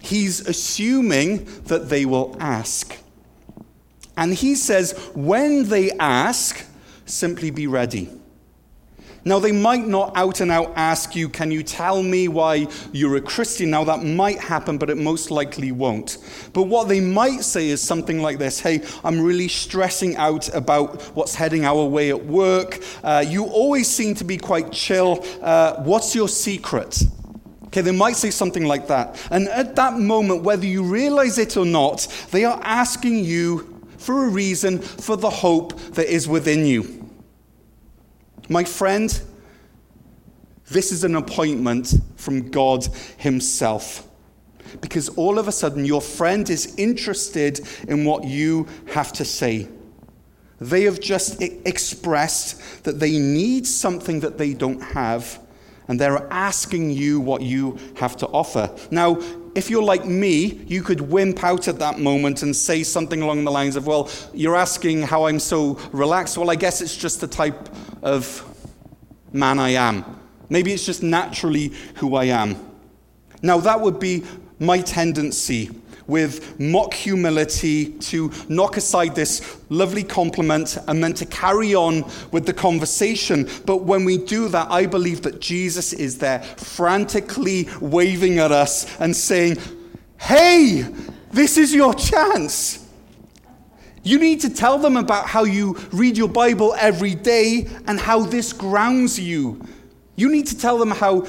He's 0.00 0.40
assuming 0.40 1.44
that 1.64 1.88
they 1.88 2.04
will 2.04 2.36
ask. 2.40 2.98
And 4.16 4.34
he 4.34 4.54
says, 4.54 4.92
when 5.14 5.68
they 5.68 5.90
ask, 5.92 6.66
simply 7.06 7.50
be 7.50 7.66
ready. 7.66 8.10
Now, 9.24 9.38
they 9.38 9.52
might 9.52 9.86
not 9.86 10.16
out 10.16 10.40
and 10.40 10.50
out 10.50 10.72
ask 10.74 11.14
you, 11.14 11.28
Can 11.28 11.52
you 11.52 11.62
tell 11.62 12.02
me 12.02 12.26
why 12.26 12.66
you're 12.92 13.16
a 13.16 13.20
Christian? 13.20 13.70
Now, 13.70 13.84
that 13.84 14.02
might 14.02 14.40
happen, 14.40 14.78
but 14.78 14.90
it 14.90 14.98
most 14.98 15.30
likely 15.30 15.70
won't. 15.70 16.18
But 16.52 16.64
what 16.64 16.88
they 16.88 17.00
might 17.00 17.42
say 17.42 17.68
is 17.68 17.80
something 17.80 18.20
like 18.20 18.38
this 18.38 18.58
Hey, 18.58 18.82
I'm 19.04 19.20
really 19.20 19.48
stressing 19.48 20.16
out 20.16 20.52
about 20.54 21.02
what's 21.14 21.36
heading 21.36 21.64
our 21.64 21.84
way 21.84 22.10
at 22.10 22.24
work. 22.24 22.82
Uh, 23.04 23.24
you 23.26 23.44
always 23.44 23.88
seem 23.88 24.16
to 24.16 24.24
be 24.24 24.38
quite 24.38 24.72
chill. 24.72 25.24
Uh, 25.40 25.82
what's 25.82 26.14
your 26.14 26.28
secret? 26.28 27.02
Okay, 27.66 27.80
they 27.80 27.92
might 27.92 28.16
say 28.16 28.30
something 28.30 28.66
like 28.66 28.88
that. 28.88 29.18
And 29.30 29.48
at 29.48 29.76
that 29.76 29.98
moment, 29.98 30.42
whether 30.42 30.66
you 30.66 30.82
realize 30.82 31.38
it 31.38 31.56
or 31.56 31.64
not, 31.64 32.06
they 32.32 32.44
are 32.44 32.60
asking 32.64 33.24
you 33.24 33.80
for 33.98 34.26
a 34.26 34.28
reason 34.28 34.80
for 34.80 35.16
the 35.16 35.30
hope 35.30 35.78
that 35.92 36.12
is 36.12 36.26
within 36.26 36.66
you. 36.66 37.01
My 38.48 38.64
friend, 38.64 39.22
this 40.70 40.92
is 40.92 41.04
an 41.04 41.14
appointment 41.14 41.94
from 42.16 42.50
God 42.50 42.86
Himself. 43.16 44.08
Because 44.80 45.08
all 45.10 45.38
of 45.38 45.48
a 45.48 45.52
sudden, 45.52 45.84
your 45.84 46.00
friend 46.00 46.48
is 46.48 46.74
interested 46.76 47.60
in 47.88 48.04
what 48.04 48.24
you 48.24 48.66
have 48.92 49.12
to 49.14 49.24
say. 49.24 49.68
They 50.60 50.84
have 50.84 51.00
just 51.00 51.42
expressed 51.42 52.84
that 52.84 53.00
they 53.00 53.18
need 53.18 53.66
something 53.66 54.20
that 54.20 54.38
they 54.38 54.54
don't 54.54 54.80
have, 54.80 55.40
and 55.92 56.00
they're 56.00 56.26
asking 56.32 56.88
you 56.88 57.20
what 57.20 57.42
you 57.42 57.78
have 57.96 58.16
to 58.16 58.26
offer. 58.28 58.74
Now, 58.90 59.20
if 59.54 59.68
you're 59.68 59.82
like 59.82 60.06
me, 60.06 60.64
you 60.66 60.82
could 60.82 61.02
wimp 61.02 61.44
out 61.44 61.68
at 61.68 61.80
that 61.80 61.98
moment 61.98 62.42
and 62.42 62.56
say 62.56 62.82
something 62.82 63.20
along 63.20 63.44
the 63.44 63.50
lines 63.50 63.76
of, 63.76 63.86
Well, 63.86 64.08
you're 64.32 64.56
asking 64.56 65.02
how 65.02 65.26
I'm 65.26 65.38
so 65.38 65.74
relaxed. 65.92 66.38
Well, 66.38 66.50
I 66.50 66.54
guess 66.54 66.80
it's 66.80 66.96
just 66.96 67.20
the 67.20 67.26
type 67.26 67.68
of 68.02 68.42
man 69.34 69.58
I 69.58 69.72
am. 69.72 70.18
Maybe 70.48 70.72
it's 70.72 70.86
just 70.86 71.02
naturally 71.02 71.74
who 71.96 72.14
I 72.14 72.24
am. 72.24 72.56
Now, 73.42 73.58
that 73.58 73.78
would 73.78 74.00
be 74.00 74.24
my 74.58 74.80
tendency 74.80 75.68
with 76.06 76.58
mock 76.60 76.94
humility 76.94 77.92
to 77.92 78.32
knock 78.48 78.76
aside 78.76 79.14
this 79.14 79.60
lovely 79.68 80.02
compliment 80.02 80.78
and 80.88 81.02
then 81.02 81.14
to 81.14 81.26
carry 81.26 81.74
on 81.74 82.04
with 82.30 82.46
the 82.46 82.52
conversation. 82.52 83.48
But 83.66 83.84
when 83.84 84.04
we 84.04 84.18
do 84.18 84.48
that, 84.48 84.70
I 84.70 84.86
believe 84.86 85.22
that 85.22 85.40
Jesus 85.40 85.92
is 85.92 86.18
there 86.18 86.40
frantically 86.42 87.68
waving 87.80 88.38
at 88.38 88.52
us 88.52 88.98
and 89.00 89.14
saying, 89.16 89.56
Hey, 90.18 90.86
this 91.32 91.56
is 91.56 91.74
your 91.74 91.94
chance. 91.94 92.86
You 94.04 94.18
need 94.18 94.40
to 94.40 94.50
tell 94.50 94.78
them 94.78 94.96
about 94.96 95.26
how 95.26 95.44
you 95.44 95.78
read 95.92 96.16
your 96.16 96.28
Bible 96.28 96.74
every 96.78 97.14
day 97.14 97.68
and 97.86 98.00
how 98.00 98.20
this 98.20 98.52
grounds 98.52 99.18
you. 99.18 99.64
You 100.16 100.30
need 100.30 100.46
to 100.48 100.58
tell 100.58 100.78
them 100.78 100.90
how, 100.90 101.26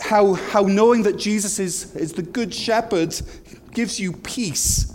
how, 0.00 0.34
how 0.34 0.62
knowing 0.62 1.04
that 1.04 1.16
Jesus 1.16 1.58
is, 1.58 1.94
is 1.94 2.12
the 2.12 2.22
good 2.22 2.52
shepherd 2.52 3.14
gives 3.74 4.00
you 4.00 4.12
peace. 4.12 4.94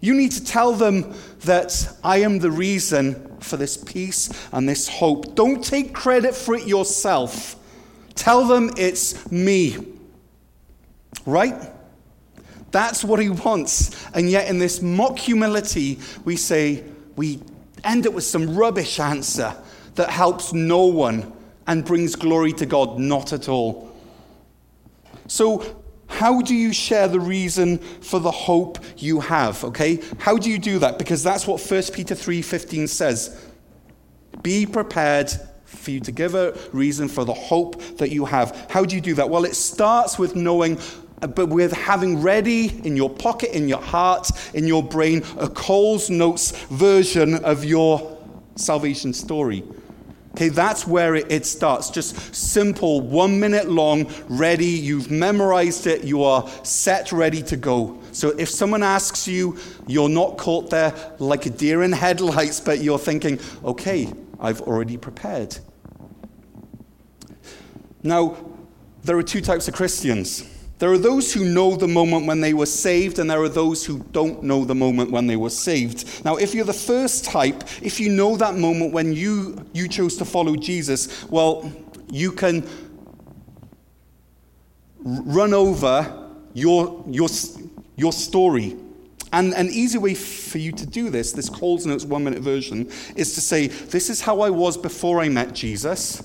You 0.00 0.14
need 0.14 0.32
to 0.32 0.44
tell 0.44 0.72
them 0.72 1.14
that 1.40 1.96
I 2.02 2.18
am 2.18 2.38
the 2.38 2.50
reason 2.50 3.38
for 3.40 3.56
this 3.56 3.76
peace 3.76 4.30
and 4.52 4.68
this 4.68 4.88
hope. 4.88 5.34
Don't 5.34 5.62
take 5.62 5.92
credit 5.92 6.34
for 6.34 6.54
it 6.54 6.66
yourself. 6.66 7.56
Tell 8.14 8.46
them 8.46 8.70
it's 8.76 9.30
me. 9.30 9.76
Right? 11.24 11.54
That's 12.72 13.04
what 13.04 13.20
he 13.20 13.28
wants. 13.28 14.06
And 14.14 14.28
yet, 14.28 14.48
in 14.48 14.58
this 14.58 14.82
mock 14.82 15.18
humility, 15.18 15.98
we 16.24 16.36
say, 16.36 16.82
we 17.16 17.40
end 17.84 18.06
up 18.06 18.14
with 18.14 18.24
some 18.24 18.56
rubbish 18.56 18.98
answer 18.98 19.54
that 19.94 20.10
helps 20.10 20.52
no 20.52 20.86
one 20.86 21.32
and 21.66 21.84
brings 21.84 22.16
glory 22.16 22.52
to 22.54 22.66
God, 22.66 22.98
not 22.98 23.32
at 23.32 23.48
all. 23.48 23.94
So, 25.28 25.81
how 26.22 26.40
do 26.40 26.54
you 26.54 26.72
share 26.72 27.08
the 27.08 27.18
reason 27.18 27.78
for 27.78 28.20
the 28.20 28.30
hope 28.30 28.78
you 28.96 29.18
have? 29.18 29.64
Okay? 29.64 30.00
How 30.18 30.36
do 30.36 30.48
you 30.48 30.56
do 30.56 30.78
that? 30.78 30.96
Because 30.96 31.24
that's 31.24 31.48
what 31.48 31.60
1 31.60 31.92
Peter 31.92 32.14
3:15 32.14 32.86
says. 32.88 33.36
Be 34.40 34.64
prepared 34.64 35.32
for 35.64 35.90
you 35.90 35.98
to 35.98 36.12
give 36.12 36.36
a 36.36 36.56
reason 36.72 37.08
for 37.08 37.24
the 37.24 37.34
hope 37.34 37.82
that 37.96 38.10
you 38.10 38.24
have. 38.24 38.68
How 38.70 38.84
do 38.84 38.94
you 38.94 39.00
do 39.00 39.14
that? 39.14 39.30
Well, 39.30 39.44
it 39.44 39.56
starts 39.56 40.16
with 40.16 40.36
knowing 40.36 40.78
but 41.34 41.48
with 41.48 41.72
having 41.72 42.22
ready 42.22 42.80
in 42.86 42.96
your 42.96 43.10
pocket, 43.10 43.50
in 43.50 43.66
your 43.66 43.82
heart, 43.82 44.30
in 44.54 44.64
your 44.64 44.82
brain, 44.82 45.24
a 45.38 45.48
Coles 45.48 46.08
Notes 46.08 46.52
version 46.70 47.44
of 47.44 47.64
your 47.64 48.16
salvation 48.54 49.12
story. 49.12 49.64
Okay, 50.34 50.48
that's 50.48 50.86
where 50.86 51.14
it, 51.14 51.44
starts. 51.44 51.90
Just 51.90 52.34
simple, 52.34 53.02
one 53.02 53.38
minute 53.38 53.68
long, 53.68 54.10
ready. 54.28 54.64
You've 54.64 55.10
memorized 55.10 55.86
it. 55.86 56.04
You 56.04 56.24
are 56.24 56.48
set, 56.62 57.12
ready 57.12 57.42
to 57.42 57.56
go. 57.56 58.00
So 58.12 58.30
if 58.30 58.48
someone 58.48 58.82
asks 58.82 59.28
you, 59.28 59.58
you're 59.86 60.08
not 60.08 60.38
caught 60.38 60.70
there 60.70 60.94
like 61.18 61.44
a 61.44 61.50
deer 61.50 61.82
in 61.82 61.92
headlights, 61.92 62.60
but 62.60 62.80
you're 62.80 62.98
thinking, 62.98 63.40
okay, 63.62 64.10
I've 64.40 64.62
already 64.62 64.96
prepared. 64.96 65.58
Now, 68.02 68.36
there 69.04 69.16
are 69.18 69.22
two 69.22 69.42
types 69.42 69.68
of 69.68 69.74
Christians. 69.74 70.48
There 70.82 70.90
are 70.90 70.98
those 70.98 71.32
who 71.32 71.44
know 71.44 71.76
the 71.76 71.86
moment 71.86 72.26
when 72.26 72.40
they 72.40 72.54
were 72.54 72.66
saved, 72.66 73.20
and 73.20 73.30
there 73.30 73.40
are 73.40 73.48
those 73.48 73.86
who 73.86 74.00
don't 74.10 74.42
know 74.42 74.64
the 74.64 74.74
moment 74.74 75.12
when 75.12 75.28
they 75.28 75.36
were 75.36 75.48
saved. 75.48 76.24
Now, 76.24 76.38
if 76.38 76.56
you're 76.56 76.64
the 76.64 76.72
first 76.72 77.24
type, 77.24 77.62
if 77.80 78.00
you 78.00 78.10
know 78.10 78.36
that 78.38 78.56
moment 78.56 78.92
when 78.92 79.12
you, 79.12 79.64
you 79.72 79.86
chose 79.86 80.16
to 80.16 80.24
follow 80.24 80.56
Jesus, 80.56 81.22
well, 81.30 81.72
you 82.10 82.32
can 82.32 82.68
run 84.98 85.54
over 85.54 86.32
your, 86.52 87.04
your, 87.06 87.28
your 87.94 88.12
story. 88.12 88.76
And 89.32 89.54
an 89.54 89.68
easy 89.68 89.98
way 89.98 90.16
for 90.16 90.58
you 90.58 90.72
to 90.72 90.84
do 90.84 91.10
this, 91.10 91.30
this 91.30 91.48
Coles 91.48 91.86
Notes 91.86 92.04
one 92.04 92.24
minute 92.24 92.40
version, 92.40 92.90
is 93.14 93.34
to 93.34 93.40
say, 93.40 93.68
This 93.68 94.10
is 94.10 94.20
how 94.20 94.40
I 94.40 94.50
was 94.50 94.76
before 94.76 95.20
I 95.20 95.28
met 95.28 95.52
Jesus. 95.52 96.24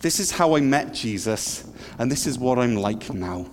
This 0.00 0.18
is 0.18 0.32
how 0.32 0.56
I 0.56 0.60
met 0.60 0.92
Jesus. 0.92 1.70
And 2.00 2.10
this 2.10 2.26
is 2.26 2.36
what 2.36 2.58
I'm 2.58 2.74
like 2.74 3.14
now. 3.14 3.46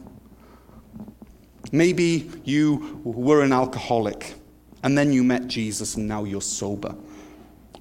Maybe 1.71 2.29
you 2.43 3.01
were 3.03 3.43
an 3.43 3.51
alcoholic 3.51 4.35
and 4.83 4.97
then 4.97 5.11
you 5.11 5.23
met 5.23 5.47
Jesus 5.47 5.95
and 5.95 6.07
now 6.07 6.23
you're 6.23 6.41
sober. 6.41 6.95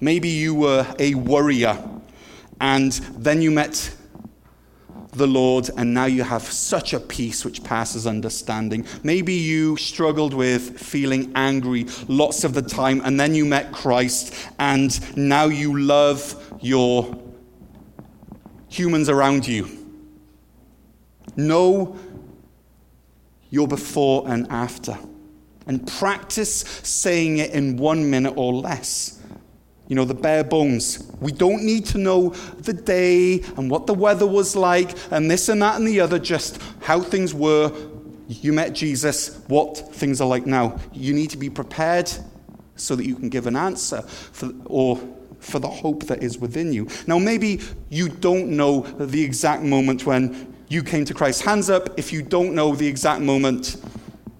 Maybe 0.00 0.28
you 0.28 0.54
were 0.54 0.86
a 0.98 1.14
worrier 1.14 1.78
and 2.60 2.92
then 2.92 3.40
you 3.42 3.50
met 3.50 3.94
the 5.12 5.26
Lord 5.26 5.70
and 5.76 5.94
now 5.94 6.04
you 6.04 6.22
have 6.22 6.42
such 6.42 6.92
a 6.92 7.00
peace 7.00 7.44
which 7.44 7.64
passes 7.64 8.06
understanding. 8.06 8.86
Maybe 9.02 9.34
you 9.34 9.76
struggled 9.76 10.34
with 10.34 10.78
feeling 10.78 11.32
angry 11.34 11.86
lots 12.08 12.44
of 12.44 12.54
the 12.54 12.62
time 12.62 13.00
and 13.04 13.18
then 13.18 13.34
you 13.34 13.44
met 13.44 13.72
Christ 13.72 14.34
and 14.58 15.16
now 15.16 15.46
you 15.46 15.78
love 15.78 16.34
your 16.60 17.16
humans 18.68 19.08
around 19.08 19.46
you. 19.46 19.68
Know 21.36 21.96
your 23.50 23.68
before 23.68 24.28
and 24.28 24.46
after. 24.50 24.98
And 25.66 25.86
practice 25.86 26.60
saying 26.82 27.38
it 27.38 27.50
in 27.50 27.76
one 27.76 28.10
minute 28.10 28.34
or 28.36 28.52
less. 28.52 29.20
You 29.86 29.96
know, 29.96 30.04
the 30.04 30.14
bare 30.14 30.44
bones. 30.44 31.10
We 31.20 31.32
don't 31.32 31.62
need 31.62 31.86
to 31.86 31.98
know 31.98 32.30
the 32.58 32.74
day 32.74 33.40
and 33.56 33.70
what 33.70 33.86
the 33.86 33.94
weather 33.94 34.26
was 34.26 34.54
like 34.54 34.90
and 35.10 35.30
this 35.30 35.48
and 35.48 35.62
that 35.62 35.76
and 35.76 35.86
the 35.86 36.00
other, 36.00 36.18
just 36.18 36.60
how 36.80 37.00
things 37.00 37.34
were. 37.34 37.72
You 38.28 38.52
met 38.52 38.74
Jesus, 38.74 39.42
what 39.48 39.78
things 39.94 40.20
are 40.20 40.28
like 40.28 40.44
now. 40.44 40.78
You 40.92 41.14
need 41.14 41.30
to 41.30 41.38
be 41.38 41.48
prepared 41.48 42.10
so 42.76 42.94
that 42.96 43.06
you 43.06 43.14
can 43.14 43.30
give 43.30 43.46
an 43.46 43.56
answer 43.56 44.02
for, 44.02 44.52
or 44.66 45.00
for 45.40 45.58
the 45.58 45.68
hope 45.68 46.04
that 46.04 46.22
is 46.22 46.38
within 46.38 46.72
you. 46.72 46.88
Now, 47.06 47.18
maybe 47.18 47.60
you 47.88 48.08
don't 48.08 48.50
know 48.50 48.82
the 48.82 49.22
exact 49.22 49.62
moment 49.62 50.04
when 50.04 50.54
you 50.68 50.82
came 50.82 51.04
to 51.06 51.14
Christ. 51.14 51.42
Hands 51.42 51.68
up 51.70 51.98
if 51.98 52.12
you 52.12 52.22
don't 52.22 52.54
know 52.54 52.74
the 52.74 52.86
exact 52.86 53.22
moment. 53.22 53.76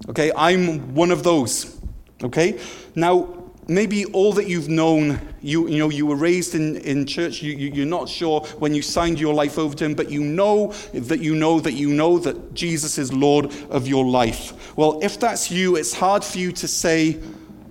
Okay, 0.09 0.31
I'm 0.37 0.95
one 0.95 1.11
of 1.11 1.23
those. 1.23 1.81
Okay? 2.23 2.59
Now, 2.95 3.35
maybe 3.67 4.07
all 4.07 4.33
that 4.33 4.49
you've 4.49 4.69
known, 4.69 5.21
you, 5.41 5.69
you 5.69 5.79
know, 5.79 5.91
you 5.91 6.07
were 6.07 6.17
raised 6.17 6.55
in, 6.55 6.77
in 6.79 7.07
church, 7.07 7.43
you, 7.43 7.53
you, 7.53 7.71
you're 7.71 7.87
not 7.87 8.09
sure 8.09 8.41
when 8.59 8.75
you 8.75 8.83
signed 8.83 9.21
your 9.21 9.35
life 9.35 9.59
over 9.59 9.75
to 9.77 9.85
Him, 9.85 9.95
but 9.95 10.11
you 10.11 10.23
know 10.23 10.73
that 10.93 11.21
you 11.21 11.35
know 11.35 11.61
that 11.61 11.73
you 11.73 11.91
know 11.91 12.19
that 12.19 12.55
Jesus 12.55 12.99
is 12.99 13.13
Lord 13.13 13.53
of 13.71 13.87
your 13.87 14.05
life. 14.05 14.77
Well, 14.77 14.99
if 15.03 15.21
that's 15.21 15.51
you, 15.51 15.77
it's 15.77 15.95
hard 15.95 16.25
for 16.25 16.39
you 16.39 16.53
to 16.53 16.69
say, 16.69 17.19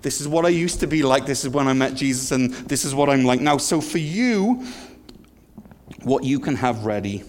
this 0.02 0.22
is 0.22 0.28
what 0.28 0.46
I 0.46 0.50
used 0.50 0.80
to 0.82 0.88
be 0.88 1.04
like, 1.04 1.26
this 1.26 1.44
is 1.44 1.50
when 1.50 1.68
I 1.68 1.74
met 1.74 1.96
Jesus, 1.96 2.32
and 2.32 2.54
this 2.54 2.86
is 2.86 2.94
what 2.94 3.10
I'm 3.10 3.24
like 3.24 3.42
now. 3.42 3.58
So 3.58 3.82
for 3.82 3.98
you, 3.98 4.66
what 6.04 6.24
you 6.24 6.40
can 6.40 6.56
have 6.56 6.86
ready 6.86 7.24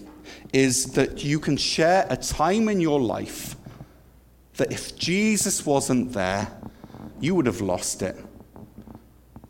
is 0.53 0.93
that 0.93 1.23
you 1.23 1.39
can 1.39 1.57
share 1.57 2.05
a 2.09 2.17
time 2.17 2.69
in 2.69 2.79
your 2.79 2.99
life 2.99 3.55
that 4.57 4.71
if 4.71 4.95
Jesus 4.95 5.65
wasn't 5.65 6.13
there, 6.13 6.51
you 7.19 7.35
would 7.35 7.45
have 7.45 7.61
lost 7.61 8.01
it. 8.01 8.17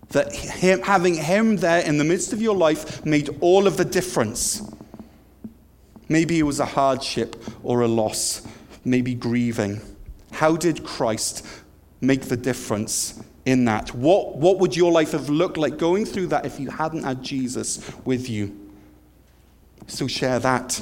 That 0.09 0.33
him, 0.33 0.81
having 0.81 1.15
him 1.15 1.57
there 1.57 1.85
in 1.85 1.97
the 1.97 2.03
midst 2.03 2.33
of 2.33 2.41
your 2.41 2.55
life 2.55 3.05
made 3.05 3.29
all 3.41 3.67
of 3.67 3.77
the 3.77 3.85
difference. 3.85 4.61
Maybe 6.07 6.39
it 6.39 6.43
was 6.43 6.59
a 6.59 6.65
hardship 6.65 7.43
or 7.63 7.81
a 7.81 7.87
loss, 7.87 8.41
maybe 8.83 9.13
grieving. 9.13 9.81
How 10.31 10.55
did 10.55 10.83
Christ 10.83 11.45
make 12.01 12.23
the 12.23 12.37
difference 12.37 13.23
in 13.45 13.65
that? 13.65 13.93
What, 13.93 14.37
what 14.37 14.59
would 14.59 14.75
your 14.75 14.91
life 14.91 15.11
have 15.11 15.29
looked 15.29 15.57
like 15.57 15.77
going 15.77 16.05
through 16.05 16.27
that 16.27 16.45
if 16.45 16.59
you 16.59 16.69
hadn't 16.69 17.03
had 17.03 17.23
Jesus 17.23 17.79
with 18.05 18.29
you? 18.29 18.68
So 19.89 20.07
share 20.07 20.39
that. 20.39 20.81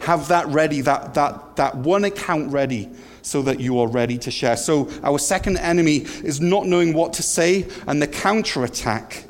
Have 0.00 0.28
that 0.28 0.46
ready, 0.48 0.80
that, 0.82 1.14
that, 1.14 1.56
that 1.56 1.76
one 1.76 2.04
account 2.04 2.52
ready, 2.52 2.90
so 3.22 3.40
that 3.42 3.58
you 3.58 3.80
are 3.80 3.88
ready 3.88 4.18
to 4.18 4.30
share. 4.30 4.56
So, 4.56 4.88
our 5.02 5.18
second 5.18 5.56
enemy 5.56 5.96
is 6.22 6.40
not 6.40 6.66
knowing 6.66 6.94
what 6.94 7.12
to 7.14 7.24
say, 7.24 7.66
and 7.88 8.00
the 8.00 8.06
counterattack 8.06 9.24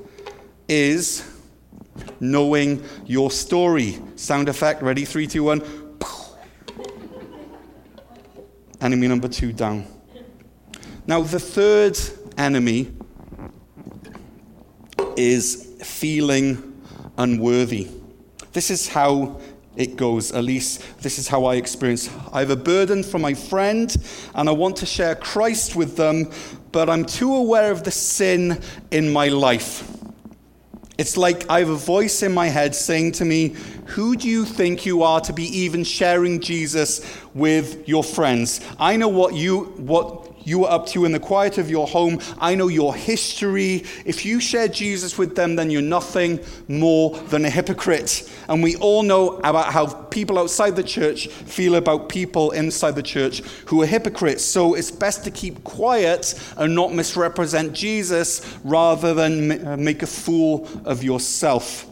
is 0.69 1.27
knowing 2.21 2.85
your 3.07 3.31
story. 3.31 3.99
Sound 4.17 4.51
effect, 4.51 4.83
ready? 4.83 5.07
Three, 5.07 5.27
two, 5.27 5.45
one. 5.45 5.63
Enemy 8.83 9.09
number 9.09 9.29
two 9.29 9.53
down. 9.53 9.87
Now, 11.07 11.23
the 11.23 11.41
third 11.41 11.99
enemy 12.37 12.93
is 15.17 15.75
feeling 15.83 16.83
unworthy. 17.17 17.89
This 18.57 18.71
is 18.71 18.89
how 18.89 19.39
it 19.77 19.97
goes. 19.97 20.33
At 20.33 20.43
least 20.43 20.83
this 21.03 21.19
is 21.19 21.29
how 21.29 21.45
I 21.45 21.57
experience. 21.57 22.09
I 22.33 22.41
have 22.41 22.49
a 22.49 22.57
burden 22.57 23.03
for 23.03 23.19
my 23.19 23.35
friend 23.35 23.95
and 24.35 24.49
I 24.49 24.53
want 24.53 24.79
to 24.79 24.87
share 24.87 25.15
Christ 25.15 25.77
with 25.77 25.99
them, 25.99 26.31
but 26.73 26.89
I'm 26.89 27.05
too 27.05 27.35
aware 27.35 27.71
of 27.71 27.83
the 27.83 27.91
sin 27.91 28.63
in 28.91 29.13
my 29.13 29.29
life. 29.29 29.87
It's 30.97 31.19
like 31.19 31.51
I 31.51 31.59
have 31.59 31.69
a 31.69 31.77
voice 31.77 32.23
in 32.23 32.33
my 32.33 32.47
head 32.47 32.75
saying 32.75 33.13
to 33.13 33.27
me, 33.27 33.57
Who 33.89 34.17
do 34.17 34.29
you 34.29 34.45
think 34.45 34.85
you 34.85 35.03
are 35.03 35.21
to 35.21 35.33
be 35.33 35.45
even 35.45 35.85
sharing 35.85 36.41
Jesus 36.41 37.01
with 37.35 37.89
your 37.89 38.05
friends? 38.05 38.61
I 38.79 38.97
know 38.97 39.09
what 39.09 39.35
you, 39.35 39.65
what 39.77 40.27
you 40.47 40.65
are 40.65 40.71
up 40.71 40.87
to 40.87 41.05
in 41.05 41.11
the 41.11 41.19
quiet 41.19 41.59
of 41.59 41.69
your 41.69 41.89
home. 41.89 42.21
I 42.39 42.55
know 42.55 42.69
your 42.69 42.95
history. 42.95 43.85
If 44.05 44.25
you 44.25 44.39
share 44.39 44.69
Jesus 44.69 45.19
with 45.19 45.35
them, 45.35 45.57
then 45.57 45.71
you're 45.71 45.83
nothing 45.83 46.41
more 46.69 47.19
than 47.19 47.45
a 47.45 47.51
hypocrite. 47.51 48.33
And 48.49 48.63
we 48.63 48.77
all 48.77 49.03
know 49.03 49.39
about 49.39 49.73
how 49.73 49.87
people 49.87 50.39
outside 50.39 50.77
the 50.77 50.85
church 50.85 51.27
feel 51.27 51.75
about 51.75 52.09
people 52.09 52.53
inside 52.53 52.95
the 52.95 53.03
church 53.03 53.41
who 53.67 53.83
are 53.83 53.87
hypocrites. 53.87 54.45
So 54.45 54.75
it's 54.75 54.93
best 54.93 55.25
to 55.25 55.33
keep 55.33 55.65
quiet 55.65 56.41
and 56.57 56.77
not 56.77 56.93
misrepresent 56.93 57.73
Jesus 57.73 58.59
rather 58.63 59.15
than 59.15 59.67
uh, 59.67 59.77
make 59.77 60.03
a 60.03 60.07
fool 60.07 60.69
of 60.85 61.03
yourself. 61.03 61.91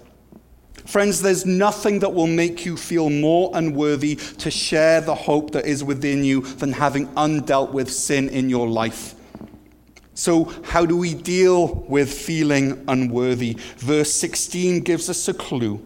Friends, 0.95 1.23
there's 1.23 1.45
nothing 1.45 1.99
that 1.99 2.15
will 2.15 2.29
make 2.29 2.65
you 2.65 2.77
feel 2.77 3.11
more 3.11 3.51
unworthy 3.55 4.15
to 4.15 4.49
share 4.49 5.01
the 5.01 5.17
hope 5.17 5.51
that 5.51 5.67
is 5.67 5.83
within 5.83 6.23
you 6.23 6.43
than 6.43 6.71
having 6.71 7.09
undealt 7.15 7.73
with 7.73 7.91
sin 7.91 8.29
in 8.29 8.49
your 8.49 8.69
life. 8.69 9.17
So, 10.15 10.45
how 10.63 10.87
do 10.87 10.97
we 10.97 11.13
deal 11.13 11.85
with 11.89 12.15
feeling 12.15 12.85
unworthy? 12.87 13.55
Verse 13.79 14.13
16 14.13 14.83
gives 14.83 15.11
us 15.11 15.27
a 15.27 15.35
clue. 15.35 15.85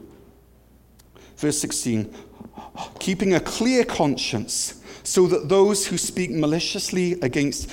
Verse 1.38 1.59
16 1.59 2.14
keeping 2.99 3.33
a 3.33 3.40
clear 3.40 3.87
conscience, 3.87 4.83
so 5.05 5.27
that 5.27 5.49
those 5.49 5.87
who 5.87 5.97
speak 5.97 6.33
maliciously 6.33 7.12
against 7.23 7.71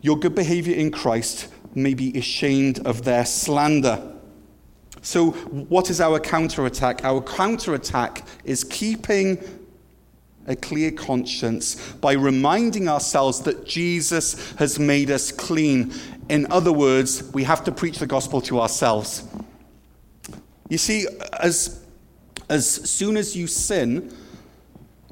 your 0.00 0.16
good 0.16 0.36
behavior 0.36 0.76
in 0.76 0.92
Christ 0.92 1.48
may 1.74 1.94
be 1.94 2.16
ashamed 2.16 2.86
of 2.86 3.02
their 3.02 3.26
slander. 3.26 4.11
So, 5.02 5.32
what 5.32 5.90
is 5.90 6.00
our 6.00 6.18
counterattack? 6.18 7.04
Our 7.04 7.20
counterattack 7.20 8.26
is 8.44 8.64
keeping 8.64 9.38
a 10.46 10.56
clear 10.56 10.90
conscience 10.90 11.92
by 11.94 12.12
reminding 12.12 12.88
ourselves 12.88 13.40
that 13.42 13.66
Jesus 13.66 14.52
has 14.54 14.78
made 14.78 15.10
us 15.10 15.30
clean. 15.30 15.92
In 16.28 16.50
other 16.50 16.72
words, 16.72 17.30
we 17.32 17.44
have 17.44 17.62
to 17.64 17.72
preach 17.72 17.98
the 17.98 18.06
gospel 18.06 18.40
to 18.42 18.60
ourselves. 18.60 19.24
You 20.68 20.78
see, 20.78 21.06
as, 21.40 21.84
as 22.48 22.68
soon 22.68 23.16
as 23.16 23.36
you 23.36 23.46
sin, 23.46 24.12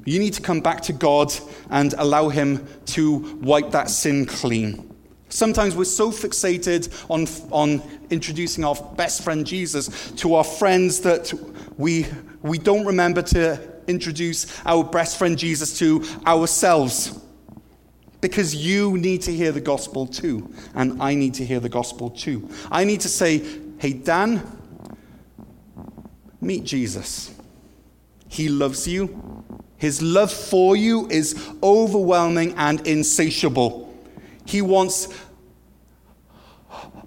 You 0.05 0.19
need 0.19 0.33
to 0.33 0.41
come 0.41 0.61
back 0.61 0.81
to 0.83 0.93
God 0.93 1.31
and 1.69 1.93
allow 1.97 2.29
Him 2.29 2.67
to 2.87 3.39
wipe 3.41 3.71
that 3.71 3.89
sin 3.89 4.25
clean. 4.25 4.90
Sometimes 5.31 5.77
we're 5.77 5.85
so 5.85 6.11
fixated 6.11 6.89
on, 7.09 7.25
on 7.51 7.81
introducing 8.09 8.65
our 8.65 8.75
best 8.75 9.23
friend 9.23 9.47
Jesus 9.47 10.11
to 10.17 10.35
our 10.35 10.43
friends 10.43 10.99
that 11.01 11.33
we, 11.77 12.05
we 12.41 12.57
don't 12.57 12.85
remember 12.85 13.21
to 13.21 13.71
introduce 13.87 14.45
our 14.65 14.83
best 14.83 15.17
friend 15.17 15.37
Jesus 15.37 15.79
to 15.79 16.03
ourselves. 16.27 17.17
Because 18.19 18.53
you 18.53 18.97
need 18.97 19.21
to 19.21 19.33
hear 19.33 19.53
the 19.53 19.61
gospel 19.61 20.05
too, 20.05 20.53
and 20.75 21.01
I 21.01 21.15
need 21.15 21.33
to 21.35 21.45
hear 21.45 21.61
the 21.61 21.69
gospel 21.69 22.09
too. 22.09 22.49
I 22.69 22.83
need 22.83 22.99
to 23.01 23.09
say, 23.09 23.41
hey, 23.79 23.93
Dan, 23.93 24.43
meet 26.41 26.65
Jesus. 26.65 27.33
He 28.27 28.49
loves 28.49 28.85
you. 28.85 29.43
His 29.77 30.01
love 30.01 30.31
for 30.31 30.75
you 30.75 31.07
is 31.07 31.49
overwhelming 31.63 32.53
and 32.57 32.85
insatiable. 32.85 33.80
He 34.51 34.61
wants 34.61 35.07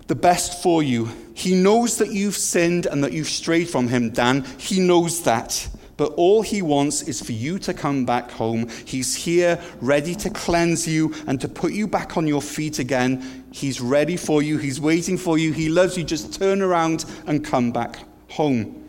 the 0.07 0.14
best 0.14 0.62
for 0.62 0.83
you. 0.83 1.11
He 1.35 1.54
knows 1.54 1.98
that 1.98 2.11
you've 2.11 2.37
sinned 2.37 2.87
and 2.87 3.04
that 3.04 3.12
you've 3.12 3.28
strayed 3.28 3.68
from 3.68 3.87
Him, 3.87 4.12
Dan. 4.12 4.46
He 4.57 4.80
knows 4.80 5.24
that. 5.24 5.68
But 5.98 6.14
all 6.14 6.40
He 6.40 6.62
wants 6.62 7.02
is 7.02 7.20
for 7.20 7.33
you 7.33 7.59
to 7.59 7.74
come 7.74 8.07
back 8.07 8.30
home. 8.30 8.70
He's 8.87 9.14
here, 9.14 9.61
ready 9.83 10.14
to 10.14 10.30
cleanse 10.30 10.88
you 10.88 11.12
and 11.26 11.38
to 11.42 11.48
put 11.48 11.74
you 11.74 11.87
back 11.87 12.16
on 12.16 12.26
your 12.26 12.40
feet 12.40 12.78
again. 12.78 13.44
He's 13.52 13.78
ready 13.78 14.16
for 14.16 14.42
you. 14.42 14.57
He's 14.57 14.80
waiting 14.80 15.18
for 15.18 15.37
you. 15.37 15.52
He 15.52 15.68
loves 15.68 15.98
you. 15.98 16.04
Just 16.04 16.33
turn 16.33 16.62
around 16.62 17.04
and 17.26 17.44
come 17.44 17.72
back 17.72 17.98
home. 18.30 18.84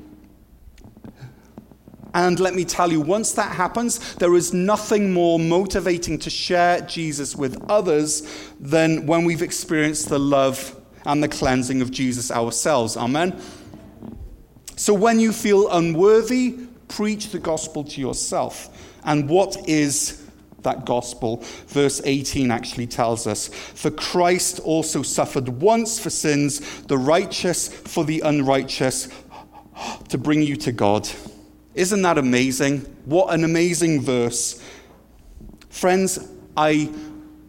And 2.15 2.39
let 2.39 2.55
me 2.55 2.63
tell 2.63 2.93
you, 2.93 3.01
once 3.01 3.33
that 3.33 3.51
happens, 3.51 4.15
there 4.15 4.35
is 4.35 4.53
nothing 4.53 5.11
more 5.11 5.37
motivating 5.37 6.17
to 6.19 6.29
share 6.29 6.79
Jesus 6.79 7.35
with 7.35 7.61
others 7.69 8.25
than 8.57 9.05
when 9.05 9.25
we've 9.25 9.41
experienced 9.41 10.07
the 10.07 10.17
love 10.17 10.79
and 11.05 11.21
the 11.21 11.27
cleansing 11.27 11.81
of 11.81 11.91
Jesus 11.91 12.31
ourselves. 12.31 12.95
Amen. 12.95 13.37
So 14.77 14.93
when 14.93 15.19
you 15.19 15.33
feel 15.33 15.69
unworthy, 15.69 16.57
preach 16.87 17.31
the 17.31 17.39
gospel 17.39 17.83
to 17.83 17.99
yourself. 17.99 18.69
And 19.03 19.27
what 19.27 19.67
is 19.67 20.25
that 20.61 20.85
gospel? 20.85 21.43
Verse 21.67 22.01
18 22.05 22.49
actually 22.49 22.87
tells 22.87 23.27
us 23.27 23.49
For 23.49 23.91
Christ 23.91 24.61
also 24.61 25.01
suffered 25.01 25.49
once 25.49 25.99
for 25.99 26.09
sins, 26.09 26.81
the 26.83 26.97
righteous 26.97 27.67
for 27.67 28.05
the 28.05 28.21
unrighteous, 28.21 29.09
to 30.07 30.17
bring 30.17 30.41
you 30.41 30.55
to 30.55 30.71
God. 30.71 31.09
Isn't 31.75 32.01
that 32.03 32.17
amazing? 32.17 32.79
What 33.03 33.33
an 33.33 33.43
amazing 33.43 34.01
verse. 34.01 34.63
Friends, 35.69 36.31
I 36.55 36.89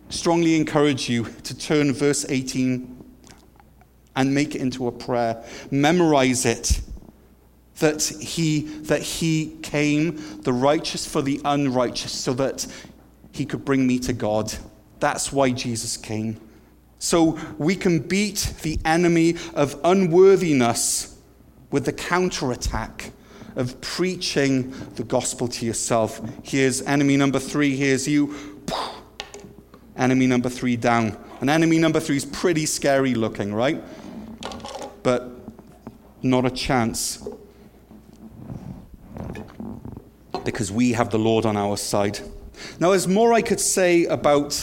strongly 0.09 0.57
encourage 0.57 1.09
you 1.09 1.27
to 1.45 1.57
turn 1.57 1.93
verse 1.93 2.27
18 2.29 3.05
and 4.17 4.35
make 4.35 4.57
it 4.57 4.61
into 4.61 4.89
a 4.89 4.93
prayer. 4.93 5.45
Memorize 5.71 6.45
it. 6.45 6.81
That 7.79 8.03
he, 8.03 8.63
that 8.85 9.03
he 9.03 9.59
came, 9.63 10.41
the 10.43 10.53
righteous 10.53 11.07
for 11.07 11.23
the 11.23 11.41
unrighteous, 11.45 12.11
so 12.11 12.33
that 12.35 12.67
he 13.33 13.45
could 13.45 13.65
bring 13.65 13.87
me 13.87 13.99
to 14.01 14.13
God. 14.13 14.53
That's 14.99 15.31
why 15.31 15.51
Jesus 15.51 15.97
came. 15.97 16.41
So 16.99 17.39
we 17.59 17.77
can 17.77 18.01
beat 18.01 18.55
the 18.63 18.81
enemy 18.85 19.37
of 19.55 19.79
unworthiness 19.85 21.17
with 21.71 21.85
the 21.85 21.93
counterattack 21.93 23.13
of 23.57 23.81
preaching 23.81 24.71
the 24.95 25.03
gospel 25.03 25.49
to 25.49 25.67
yourself. 25.67 26.21
Here's 26.43 26.83
enemy 26.83 27.17
number 27.17 27.39
three. 27.39 27.75
Here's 27.75 28.07
you. 28.07 28.63
Enemy 29.97 30.27
number 30.27 30.51
three 30.51 30.77
down. 30.77 31.17
And 31.41 31.49
enemy 31.51 31.79
number 31.79 31.99
three 31.99 32.17
is 32.17 32.25
pretty 32.27 32.67
scary 32.67 33.15
looking, 33.15 33.53
right? 33.53 33.83
But 35.03 35.31
not 36.23 36.45
a 36.45 36.51
chance. 36.51 37.27
Because 40.45 40.71
we 40.71 40.93
have 40.93 41.11
the 41.11 41.19
Lord 41.19 41.47
on 41.47 41.57
our 41.57 41.77
side. 41.77 42.21
Now, 42.79 42.91
there's 42.91 43.09
more 43.09 43.33
I 43.33 43.43
could 43.43 43.61
say 43.61 44.05
about 44.05 44.55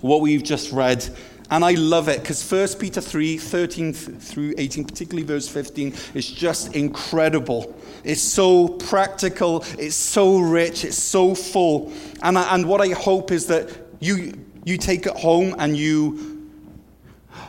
what 0.00 0.20
we've 0.20 0.42
just 0.42 0.72
read 0.72 1.08
and 1.50 1.64
I 1.64 1.72
love 1.72 2.08
it 2.08 2.20
because 2.20 2.50
1 2.50 2.80
Peter 2.80 3.00
3 3.00 3.38
13 3.38 3.92
through 3.92 4.54
18, 4.56 4.84
particularly 4.84 5.26
verse 5.26 5.48
15, 5.48 5.94
is 6.14 6.30
just 6.30 6.74
incredible. 6.74 7.74
It's 8.02 8.22
so 8.22 8.68
practical, 8.68 9.64
it's 9.78 9.96
so 9.96 10.38
rich, 10.38 10.84
it's 10.84 10.96
so 10.96 11.34
full. 11.34 11.92
And, 12.22 12.38
I, 12.38 12.54
and 12.54 12.68
what 12.68 12.80
I 12.80 12.88
hope 12.88 13.30
is 13.30 13.46
that 13.46 13.70
you, 14.00 14.32
you 14.64 14.78
take 14.78 15.06
it 15.06 15.16
home 15.16 15.54
and 15.58 15.76
you, 15.76 16.50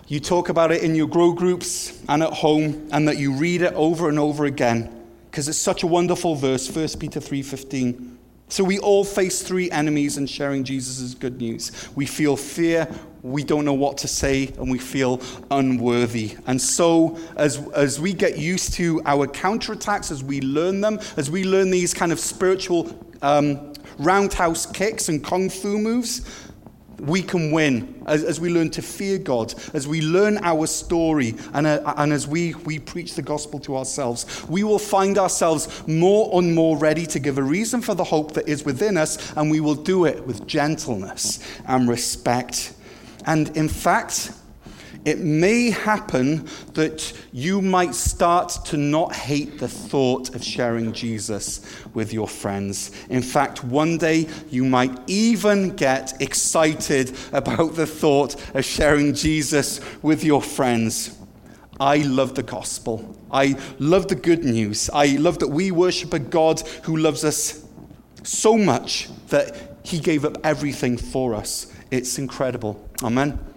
you 0.08 0.20
talk 0.20 0.50
about 0.50 0.72
it 0.72 0.84
in 0.84 0.96
your 0.96 1.08
grow 1.08 1.34
groups 1.34 2.02
and 2.10 2.22
at 2.22 2.34
home, 2.34 2.88
and 2.92 3.08
that 3.08 3.18
you 3.18 3.34
read 3.34 3.62
it 3.62 3.74
over 3.74 4.10
and 4.10 4.20
over 4.20 4.46
again 4.46 4.92
because 5.36 5.50
it's 5.50 5.58
such 5.58 5.84
a 5.84 5.88
wonderful 5.88 6.36
verse 6.36 6.74
1 6.74 6.98
Peter 6.98 7.20
3:15 7.20 8.15
so 8.48 8.64
we 8.64 8.78
all 8.80 9.04
face 9.04 9.42
three 9.42 9.72
enemies 9.72 10.18
in 10.18 10.28
sharing 10.28 10.64
Jesus' 10.64 11.16
good 11.16 11.42
news. 11.42 11.72
We 11.96 12.06
feel 12.06 12.38
fear, 12.38 12.88
we 13.24 13.44
don't 13.44 13.66
know 13.66 13.74
what 13.74 13.98
to 14.00 14.08
say, 14.08 14.54
and 14.60 14.70
we 14.70 14.78
feel 14.78 15.20
unworthy. 15.50 16.38
And 16.46 16.62
so, 16.62 17.18
as, 17.38 17.58
as 17.70 18.00
we 18.00 18.14
get 18.14 18.38
used 18.38 18.74
to 18.74 19.02
our 19.06 19.26
counterattacks, 19.26 20.12
as 20.12 20.24
we 20.24 20.42
learn 20.42 20.82
them, 20.82 21.00
as 21.18 21.32
we 21.32 21.44
learn 21.44 21.72
these 21.72 21.94
kind 21.94 22.12
of 22.12 22.20
spiritual 22.20 22.96
um, 23.24 23.74
roundhouse 23.98 24.68
kicks 24.68 25.10
and 25.10 25.24
kung 25.24 25.50
fu 25.50 25.80
moves, 25.80 26.22
we 27.00 27.22
can 27.22 27.52
win 27.52 28.04
as, 28.08 28.24
as, 28.24 28.40
we 28.40 28.50
learn 28.50 28.70
to 28.72 28.82
fear 28.82 29.18
God, 29.18 29.54
as 29.74 29.88
we 29.88 30.02
learn 30.02 30.38
our 30.44 30.68
story, 30.68 31.36
and, 31.54 31.68
uh, 31.68 31.94
and 31.98 32.14
as 32.14 32.28
we, 32.28 32.54
we 32.54 32.80
preach 32.80 33.16
the 33.16 33.22
gospel 33.22 33.60
to 33.62 33.78
ourselves. 33.78 34.46
We 34.48 34.64
will 34.64 34.80
find 34.80 35.18
ourselves 35.18 35.88
more 35.88 36.40
and 36.40 36.54
more 36.54 36.78
ready 36.78 37.06
to 37.08 37.20
give 37.20 37.38
a 37.38 37.44
reason 37.44 37.82
for 37.82 37.96
the 37.96 38.04
hope 38.04 38.34
that 38.34 38.48
is 38.48 38.64
within 38.64 38.98
us, 38.98 39.36
and 39.36 39.52
we 39.52 39.60
will 39.60 39.76
do 39.76 40.06
it 40.06 40.26
with 40.26 40.48
gentleness 40.48 41.40
and 41.66 41.90
respect. 41.90 42.74
And 43.26 43.56
in 43.58 43.70
fact, 43.70 44.32
it 45.06 45.20
may 45.20 45.70
happen 45.70 46.48
that 46.74 47.14
you 47.32 47.62
might 47.62 47.94
start 47.94 48.50
to 48.66 48.78
not 48.78 49.14
hate 49.14 49.60
the 49.60 49.68
thought 49.68 50.34
of 50.34 50.44
sharing 50.44 50.94
Jesus 50.94 51.62
with 51.94 52.12
your 52.12 52.28
friends. 52.28 52.92
In 53.10 53.22
fact, 53.22 53.64
one 53.64 54.00
day 54.00 54.28
you 54.50 54.66
might 54.66 54.98
even 55.08 55.76
get 55.76 56.20
excited 56.22 57.16
about 57.32 57.76
the 57.76 57.86
thought 57.86 58.36
of 58.56 58.66
sharing 58.66 59.14
Jesus 59.14 59.80
with 60.02 60.24
your 60.24 60.42
friends. 60.42 61.16
I 61.80 61.98
love 61.98 62.34
the 62.36 62.44
gospel. 62.44 63.16
I 63.32 63.60
love 63.80 64.08
the 64.08 64.16
good 64.16 64.44
news. 64.44 64.90
I 64.92 65.18
love 65.18 65.40
that 65.40 65.50
we 65.50 65.70
worship 65.70 66.14
a 66.14 66.20
God 66.20 66.62
who 66.84 66.98
loves 66.98 67.24
us 67.24 67.64
so 68.24 68.58
much 68.58 69.10
that 69.28 69.78
he 69.84 70.00
gave 70.00 70.26
up 70.26 70.38
everything 70.44 70.98
for 70.98 71.36
us. 71.36 71.72
It's 71.92 72.18
incredible. 72.18 72.90
Amen. 73.04 73.55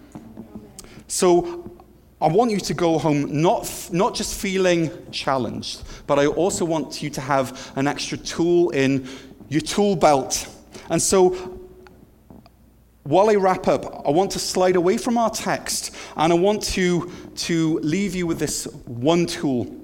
So 1.09 1.75
I 2.21 2.27
want 2.27 2.51
you 2.51 2.59
to 2.59 2.73
go 2.73 2.99
home 2.99 3.41
not, 3.41 3.89
not 3.91 4.13
just 4.13 4.39
feeling 4.39 4.91
challenged, 5.11 5.81
but 6.05 6.19
I 6.19 6.27
also 6.27 6.65
want 6.65 7.01
you 7.01 7.09
to 7.09 7.21
have 7.21 7.71
an 7.75 7.87
extra 7.87 8.17
tool 8.17 8.69
in 8.69 9.07
your 9.49 9.61
tool 9.61 9.95
belt. 9.95 10.47
And 10.89 11.01
so 11.01 11.31
while 13.03 13.31
I 13.31 13.35
wrap 13.35 13.67
up, 13.67 14.05
I 14.05 14.11
want 14.11 14.31
to 14.31 14.39
slide 14.39 14.75
away 14.75 14.97
from 14.97 15.17
our 15.17 15.31
text 15.31 15.95
and 16.15 16.31
I 16.31 16.35
want 16.35 16.61
to, 16.73 17.11
to 17.37 17.79
leave 17.79 18.13
you 18.13 18.27
with 18.27 18.37
this 18.37 18.65
one 18.85 19.25
tool. 19.25 19.75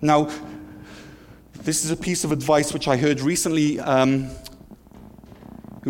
Now, 0.00 0.30
this 1.54 1.84
is 1.84 1.90
a 1.90 1.96
piece 1.96 2.22
of 2.22 2.30
advice 2.30 2.72
which 2.72 2.86
I 2.86 2.96
heard 2.96 3.20
recently 3.20 3.80
um, 3.80 4.30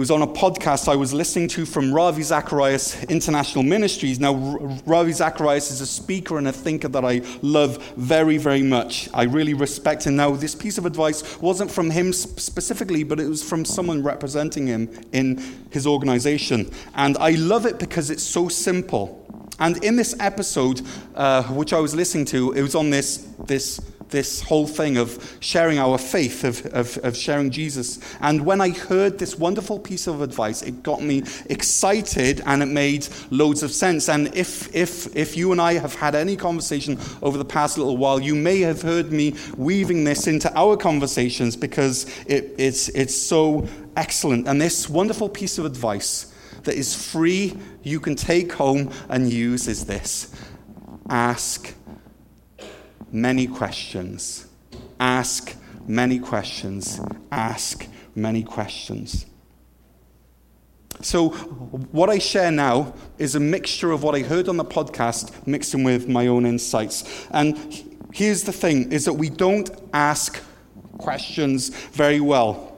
it 0.01 0.09
was 0.09 0.11
on 0.11 0.23
a 0.23 0.27
podcast 0.27 0.89
I 0.89 0.97
was 0.97 1.13
listening 1.13 1.47
to 1.49 1.67
from 1.67 1.93
Ravi 1.93 2.23
Zacharias 2.23 3.05
International 3.05 3.63
Ministries. 3.63 4.19
Now, 4.19 4.33
Ravi 4.87 5.13
Zacharias 5.13 5.71
is 5.71 5.83
a 5.83 5.87
speaker 5.87 6.39
and 6.39 6.49
a 6.49 6.53
thinker 6.53 6.89
that 6.89 7.05
I 7.05 7.21
love 7.43 7.77
very, 7.97 8.39
very 8.39 8.63
much. 8.63 9.11
I 9.13 9.25
really 9.25 9.53
respect 9.53 10.07
him. 10.07 10.17
Now, 10.17 10.31
this 10.31 10.55
piece 10.55 10.79
of 10.79 10.87
advice 10.87 11.39
wasn't 11.43 11.71
from 11.71 11.91
him 11.91 12.15
specifically, 12.15 13.05
but 13.05 13.21
it 13.21 13.29
was 13.29 13.47
from 13.47 13.67
someone 13.67 14.03
representing 14.03 14.69
him 14.69 14.89
in 15.13 15.37
his 15.69 15.87
organization. 15.87 16.71
And 16.95 17.19
I 17.19 17.33
love 17.33 17.67
it 17.67 17.79
because 17.79 18.09
it's 18.09 18.23
so 18.23 18.49
simple. 18.49 19.19
And 19.59 19.85
in 19.85 19.97
this 19.97 20.17
episode, 20.19 20.81
uh, 21.15 21.43
which 21.43 21.75
I 21.75 21.79
was 21.79 21.95
listening 21.95 22.25
to, 22.27 22.53
it 22.53 22.63
was 22.63 22.75
on 22.75 22.89
this, 22.89 23.29
this 23.45 23.83
this 24.11 24.41
whole 24.41 24.67
thing 24.67 24.97
of 24.97 25.37
sharing 25.41 25.79
our 25.79 25.99
faith, 25.99 26.45
of, 26.45 26.65
of, 26.67 26.99
of, 26.99 27.17
sharing 27.17 27.51
Jesus. 27.51 27.99
And 28.21 28.45
when 28.45 28.61
I 28.61 28.71
heard 28.71 29.19
this 29.19 29.39
wonderful 29.39 29.79
piece 29.79 30.07
of 30.07 30.21
advice, 30.21 30.63
it 30.63 30.83
got 30.83 31.03
me 31.03 31.23
excited 31.47 32.43
and 32.47 32.63
it 32.63 32.67
made 32.67 33.09
loads 33.31 33.63
of 33.63 33.73
sense. 33.73 34.09
And 34.09 34.35
if, 34.35 34.75
if, 34.75 35.15
if 35.17 35.37
you 35.37 35.53
and 35.53 35.61
I 35.61 35.75
have 35.75 35.95
had 35.95 36.15
any 36.15 36.37
conversation 36.37 36.99
over 37.23 37.39
the 37.39 37.45
past 37.45 37.79
little 37.79 37.97
while, 37.97 38.21
you 38.21 38.35
may 38.35 38.61
have 38.61 38.83
heard 38.83 39.13
me 39.13 39.35
weaving 39.57 40.05
this 40.05 40.27
into 40.27 40.53
our 40.59 40.77
conversations 40.77 41.57
because 41.57 42.07
it, 42.27 42.55
it's, 42.59 42.89
it's 42.91 43.17
so 43.17 43.67
excellent. 43.97 44.49
And 44.49 44.61
this 44.61 44.89
wonderful 44.89 45.29
piece 45.29 45.59
of 45.59 45.65
advice 45.65 46.33
that 46.65 46.75
is 46.75 46.95
free, 46.95 47.57
you 47.83 48.01
can 48.01 48.15
take 48.15 48.53
home 48.53 48.93
and 49.09 49.33
use 49.33 49.69
is 49.69 49.87
this 49.87 50.35
ask 51.09 51.75
many 53.13 53.47
questions. 53.47 54.47
Ask 54.99 55.57
many 55.87 56.19
questions. 56.19 57.01
Ask 57.31 57.87
many 58.15 58.43
questions. 58.43 59.27
So, 61.03 61.31
what 61.31 62.11
I 62.11 62.19
share 62.19 62.51
now 62.51 62.95
is 63.19 63.35
a 63.35 63.41
mixture 63.41 63.91
of 63.91 64.03
what 64.03 64.15
I 64.15 64.21
heard 64.21 64.49
on 64.49 64.59
the 64.59 64.65
podcast 64.65 65.47
mixed 65.47 65.73
in 65.73 65.83
with 65.83 66.09
my 66.09 66.27
own 66.27 66.45
insights. 66.45 67.27
And 67.31 67.57
here's 68.13 68.43
the 68.43 68.53
thing 68.53 68.93
is 68.93 69.07
that 69.07 69.15
we 69.15 69.31
don't 69.31 69.71
ask 69.95 70.43
questions 70.99 71.71
very 71.93 72.21
well. 72.21 72.70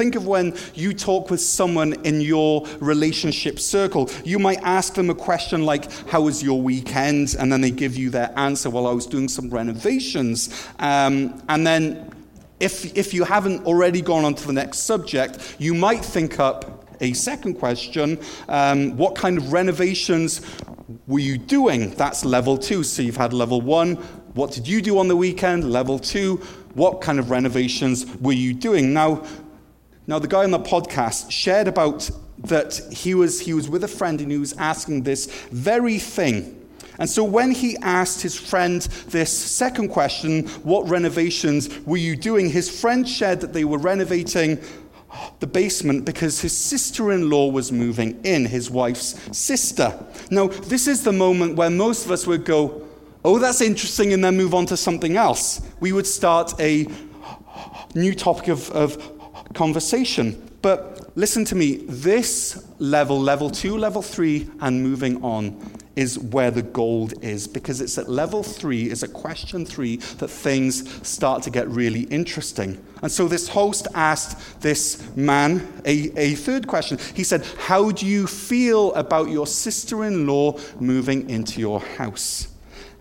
Think 0.00 0.14
of 0.14 0.26
when 0.26 0.56
you 0.72 0.94
talk 0.94 1.28
with 1.28 1.42
someone 1.42 1.92
in 2.06 2.22
your 2.22 2.66
relationship 2.78 3.60
circle. 3.60 4.08
You 4.24 4.38
might 4.38 4.62
ask 4.62 4.94
them 4.94 5.10
a 5.10 5.14
question 5.14 5.66
like, 5.66 5.92
How 6.08 6.22
was 6.22 6.42
your 6.42 6.62
weekend? 6.62 7.36
And 7.38 7.52
then 7.52 7.60
they 7.60 7.70
give 7.70 7.98
you 7.98 8.08
their 8.08 8.32
answer, 8.34 8.70
Well, 8.70 8.86
I 8.86 8.92
was 8.92 9.04
doing 9.04 9.28
some 9.28 9.50
renovations. 9.50 10.48
Um, 10.78 11.42
and 11.50 11.66
then 11.66 12.14
if, 12.60 12.96
if 12.96 13.12
you 13.12 13.24
haven't 13.24 13.66
already 13.66 14.00
gone 14.00 14.24
on 14.24 14.34
to 14.36 14.46
the 14.46 14.54
next 14.54 14.84
subject, 14.84 15.56
you 15.58 15.74
might 15.74 16.02
think 16.02 16.40
up 16.40 16.86
a 17.02 17.12
second 17.12 17.56
question 17.56 18.18
um, 18.48 18.96
What 18.96 19.16
kind 19.16 19.36
of 19.36 19.52
renovations 19.52 20.40
were 21.08 21.18
you 21.18 21.36
doing? 21.36 21.90
That's 21.90 22.24
level 22.24 22.56
two. 22.56 22.84
So 22.84 23.02
you've 23.02 23.18
had 23.18 23.34
level 23.34 23.60
one. 23.60 23.96
What 24.32 24.52
did 24.52 24.66
you 24.66 24.80
do 24.80 24.98
on 24.98 25.08
the 25.08 25.16
weekend? 25.16 25.70
Level 25.70 25.98
two. 25.98 26.36
What 26.72 27.02
kind 27.02 27.18
of 27.18 27.30
renovations 27.30 28.06
were 28.16 28.32
you 28.32 28.54
doing? 28.54 28.94
Now, 28.94 29.26
now, 30.06 30.18
the 30.18 30.28
guy 30.28 30.44
on 30.44 30.50
the 30.50 30.58
podcast 30.58 31.30
shared 31.30 31.68
about 31.68 32.10
that 32.38 32.80
he 32.90 33.14
was, 33.14 33.40
he 33.40 33.54
was 33.54 33.68
with 33.68 33.84
a 33.84 33.88
friend 33.88 34.20
and 34.20 34.32
he 34.32 34.38
was 34.38 34.54
asking 34.54 35.02
this 35.02 35.26
very 35.50 35.98
thing. 35.98 36.56
And 36.98 37.08
so 37.08 37.24
when 37.24 37.52
he 37.52 37.76
asked 37.78 38.20
his 38.20 38.38
friend 38.38 38.82
this 39.08 39.30
second 39.30 39.88
question, 39.88 40.48
what 40.64 40.88
renovations 40.88 41.70
were 41.86 41.96
you 41.96 42.16
doing? 42.16 42.50
His 42.50 42.80
friend 42.80 43.08
shared 43.08 43.40
that 43.40 43.52
they 43.52 43.64
were 43.64 43.78
renovating 43.78 44.58
the 45.40 45.46
basement 45.46 46.04
because 46.04 46.40
his 46.40 46.56
sister 46.56 47.12
in 47.12 47.30
law 47.30 47.48
was 47.48 47.72
moving 47.72 48.20
in, 48.24 48.44
his 48.46 48.70
wife's 48.70 49.16
sister. 49.36 49.98
Now, 50.30 50.48
this 50.48 50.86
is 50.86 51.02
the 51.04 51.12
moment 51.12 51.56
where 51.56 51.70
most 51.70 52.04
of 52.04 52.10
us 52.10 52.26
would 52.26 52.44
go, 52.44 52.86
Oh, 53.22 53.38
that's 53.38 53.60
interesting, 53.60 54.14
and 54.14 54.24
then 54.24 54.36
move 54.38 54.54
on 54.54 54.64
to 54.66 54.78
something 54.78 55.18
else. 55.18 55.60
We 55.78 55.92
would 55.92 56.06
start 56.06 56.58
a 56.58 56.86
new 57.94 58.14
topic 58.14 58.48
of, 58.48 58.70
of 58.70 59.19
conversation. 59.54 60.50
But 60.62 61.16
listen 61.16 61.44
to 61.46 61.54
me, 61.54 61.76
this 61.88 62.66
level, 62.78 63.18
level 63.18 63.50
two, 63.50 63.76
level 63.76 64.02
three, 64.02 64.48
and 64.60 64.82
moving 64.82 65.22
on 65.24 65.58
is 65.96 66.18
where 66.18 66.50
the 66.50 66.62
gold 66.62 67.12
is 67.22 67.48
because 67.48 67.80
it's 67.80 67.98
at 67.98 68.08
level 68.08 68.42
three, 68.42 68.90
is 68.90 69.02
at 69.02 69.12
question 69.12 69.66
three, 69.66 69.96
that 69.96 70.28
things 70.28 71.06
start 71.06 71.42
to 71.42 71.50
get 71.50 71.68
really 71.68 72.02
interesting. 72.04 72.82
And 73.02 73.10
so 73.10 73.26
this 73.26 73.48
host 73.48 73.88
asked 73.94 74.60
this 74.60 75.14
man 75.16 75.82
a, 75.84 76.12
a 76.16 76.34
third 76.34 76.66
question. 76.66 76.98
He 77.14 77.24
said, 77.24 77.44
How 77.58 77.90
do 77.90 78.06
you 78.06 78.26
feel 78.26 78.94
about 78.94 79.30
your 79.30 79.46
sister 79.46 80.04
in 80.04 80.26
law 80.26 80.58
moving 80.78 81.28
into 81.28 81.60
your 81.60 81.80
house? 81.80 82.48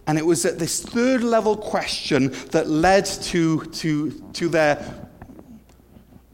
And 0.07 0.17
it 0.17 0.25
was 0.25 0.43
at 0.45 0.57
this 0.57 0.81
third 0.81 1.23
level 1.23 1.55
question 1.55 2.31
that 2.51 2.67
led 2.67 3.05
to, 3.05 3.65
to, 3.65 4.11
to 4.33 4.49
their 4.49 5.08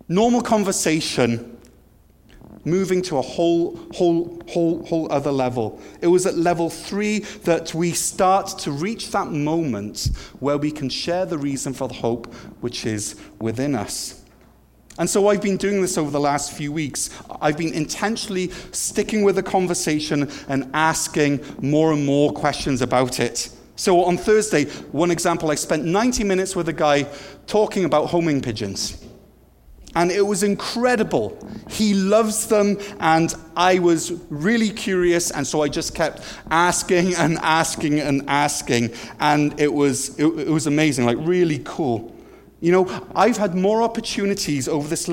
normal 0.07 0.41
conversation 0.41 1.55
moving 2.65 3.01
to 3.03 3.17
a 3.17 3.21
whole, 3.21 3.77
whole, 3.93 4.41
whole, 4.49 4.83
whole 4.85 5.11
other 5.11 5.31
level. 5.31 5.79
It 6.01 6.07
was 6.07 6.25
at 6.25 6.35
level 6.35 6.69
three 6.69 7.19
that 7.43 7.73
we 7.73 7.91
start 7.91 8.47
to 8.59 8.71
reach 8.71 9.11
that 9.11 9.27
moment 9.27 10.09
where 10.39 10.57
we 10.57 10.71
can 10.71 10.89
share 10.89 11.25
the 11.25 11.37
reason 11.37 11.73
for 11.73 11.87
the 11.87 11.93
hope 11.93 12.33
which 12.61 12.85
is 12.85 13.15
within 13.39 13.75
us. 13.75 14.23
And 14.97 15.09
so 15.09 15.27
I've 15.27 15.41
been 15.41 15.57
doing 15.57 15.81
this 15.81 15.97
over 15.97 16.09
the 16.09 16.19
last 16.19 16.53
few 16.53 16.71
weeks. 16.71 17.09
I've 17.41 17.57
been 17.57 17.73
intentionally 17.73 18.49
sticking 18.71 19.23
with 19.23 19.35
the 19.35 19.43
conversation 19.43 20.31
and 20.47 20.69
asking 20.73 21.43
more 21.61 21.91
and 21.91 22.05
more 22.05 22.31
questions 22.31 22.81
about 22.81 23.19
it. 23.19 23.49
So 23.75 24.05
on 24.05 24.17
Thursday, 24.17 24.65
one 24.93 25.11
example, 25.11 25.51
I 25.51 25.55
spent 25.55 25.83
90 25.83 26.23
minutes 26.23 26.55
with 26.55 26.69
a 26.69 26.73
guy 26.73 27.03
talking 27.45 27.83
about 27.83 28.05
homing 28.05 28.41
pigeons. 28.41 29.05
And 29.95 30.11
it 30.11 30.21
was 30.21 30.43
incredible. 30.43 31.37
He 31.69 31.93
loves 31.93 32.47
them, 32.47 32.77
and 32.99 33.33
I 33.55 33.79
was 33.79 34.11
really 34.29 34.69
curious, 34.69 35.31
and 35.31 35.47
so 35.47 35.61
I 35.61 35.69
just 35.69 35.95
kept 35.95 36.21
asking 36.51 37.15
and 37.15 37.37
asking 37.39 37.99
and 37.99 38.23
asking, 38.27 38.91
and 39.19 39.59
it 39.59 39.73
was, 39.73 40.17
it, 40.19 40.25
it 40.25 40.49
was 40.49 40.67
amazing, 40.67 41.05
like 41.05 41.17
really 41.19 41.61
cool. 41.63 42.14
You 42.65 42.71
know, 42.71 43.07
I've 43.13 43.37
had 43.37 43.53
more 43.53 43.83
opportunities 43.83 44.67
over 44.67 44.87
this 44.87 45.07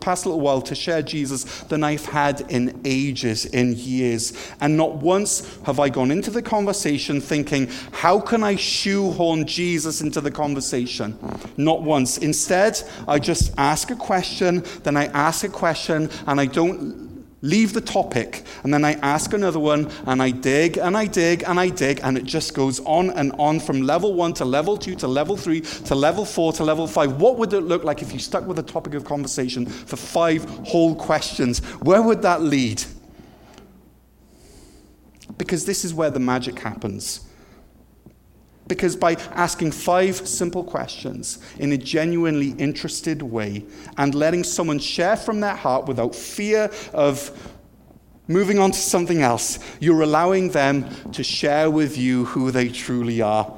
past 0.00 0.24
little 0.24 0.38
while 0.38 0.62
to 0.62 0.72
share 0.76 1.02
Jesus 1.02 1.42
than 1.62 1.82
I've 1.82 2.04
had 2.04 2.42
in 2.42 2.80
ages, 2.84 3.44
in 3.44 3.74
years. 3.74 4.32
And 4.60 4.76
not 4.76 4.98
once 4.98 5.58
have 5.64 5.80
I 5.80 5.88
gone 5.88 6.12
into 6.12 6.30
the 6.30 6.42
conversation 6.42 7.20
thinking, 7.20 7.66
how 7.90 8.20
can 8.20 8.44
I 8.44 8.54
shoehorn 8.54 9.48
Jesus 9.48 10.00
into 10.00 10.20
the 10.20 10.30
conversation? 10.30 11.18
Not 11.56 11.82
once. 11.82 12.18
Instead, 12.18 12.80
I 13.08 13.18
just 13.18 13.52
ask 13.58 13.90
a 13.90 13.96
question, 13.96 14.62
then 14.84 14.96
I 14.96 15.06
ask 15.06 15.42
a 15.42 15.48
question, 15.48 16.08
and 16.28 16.40
I 16.40 16.46
don't 16.46 17.01
leave 17.42 17.72
the 17.72 17.80
topic, 17.80 18.44
and 18.62 18.72
then 18.72 18.84
I 18.84 18.92
ask 19.02 19.32
another 19.32 19.58
one, 19.58 19.90
and 20.06 20.22
I 20.22 20.30
dig 20.30 20.78
and 20.78 20.96
I 20.96 21.06
dig 21.06 21.42
and 21.42 21.60
I 21.60 21.68
dig, 21.68 22.00
and 22.02 22.16
it 22.16 22.24
just 22.24 22.54
goes 22.54 22.80
on 22.80 23.10
and 23.10 23.32
on 23.38 23.60
from 23.60 23.82
level 23.82 24.14
one 24.14 24.32
to 24.34 24.44
level 24.44 24.76
two 24.76 24.94
to 24.96 25.08
level 25.08 25.36
three 25.36 25.60
to 25.60 25.94
level 25.94 26.24
four 26.24 26.52
to 26.54 26.64
level 26.64 26.86
five. 26.86 27.20
What 27.20 27.38
would 27.38 27.52
it 27.52 27.62
look 27.62 27.84
like 27.84 28.00
if 28.00 28.12
you 28.12 28.18
stuck 28.18 28.46
with 28.46 28.58
a 28.58 28.62
topic 28.62 28.94
of 28.94 29.04
conversation 29.04 29.66
for 29.66 29.96
five 29.96 30.44
whole 30.66 30.94
questions? 30.94 31.58
Where 31.80 32.00
would 32.00 32.22
that 32.22 32.42
lead? 32.42 32.84
Because 35.36 35.64
this 35.64 35.84
is 35.84 35.92
where 35.92 36.10
the 36.10 36.20
magic 36.20 36.58
happens. 36.58 37.26
Because 38.72 38.96
by 38.96 39.16
asking 39.32 39.72
five 39.72 40.26
simple 40.26 40.64
questions 40.64 41.40
in 41.58 41.72
a 41.72 41.76
genuinely 41.76 42.52
interested 42.52 43.20
way 43.20 43.66
and 43.98 44.14
letting 44.14 44.44
someone 44.44 44.78
share 44.78 45.14
from 45.14 45.40
their 45.40 45.54
heart 45.54 45.84
without 45.84 46.14
fear 46.14 46.70
of 46.94 47.30
moving 48.28 48.58
on 48.58 48.70
to 48.70 48.78
something 48.78 49.20
else, 49.20 49.58
you're 49.78 50.00
allowing 50.00 50.48
them 50.52 50.88
to 51.12 51.22
share 51.22 51.70
with 51.70 51.98
you 51.98 52.24
who 52.24 52.50
they 52.50 52.70
truly 52.70 53.20
are. 53.20 53.54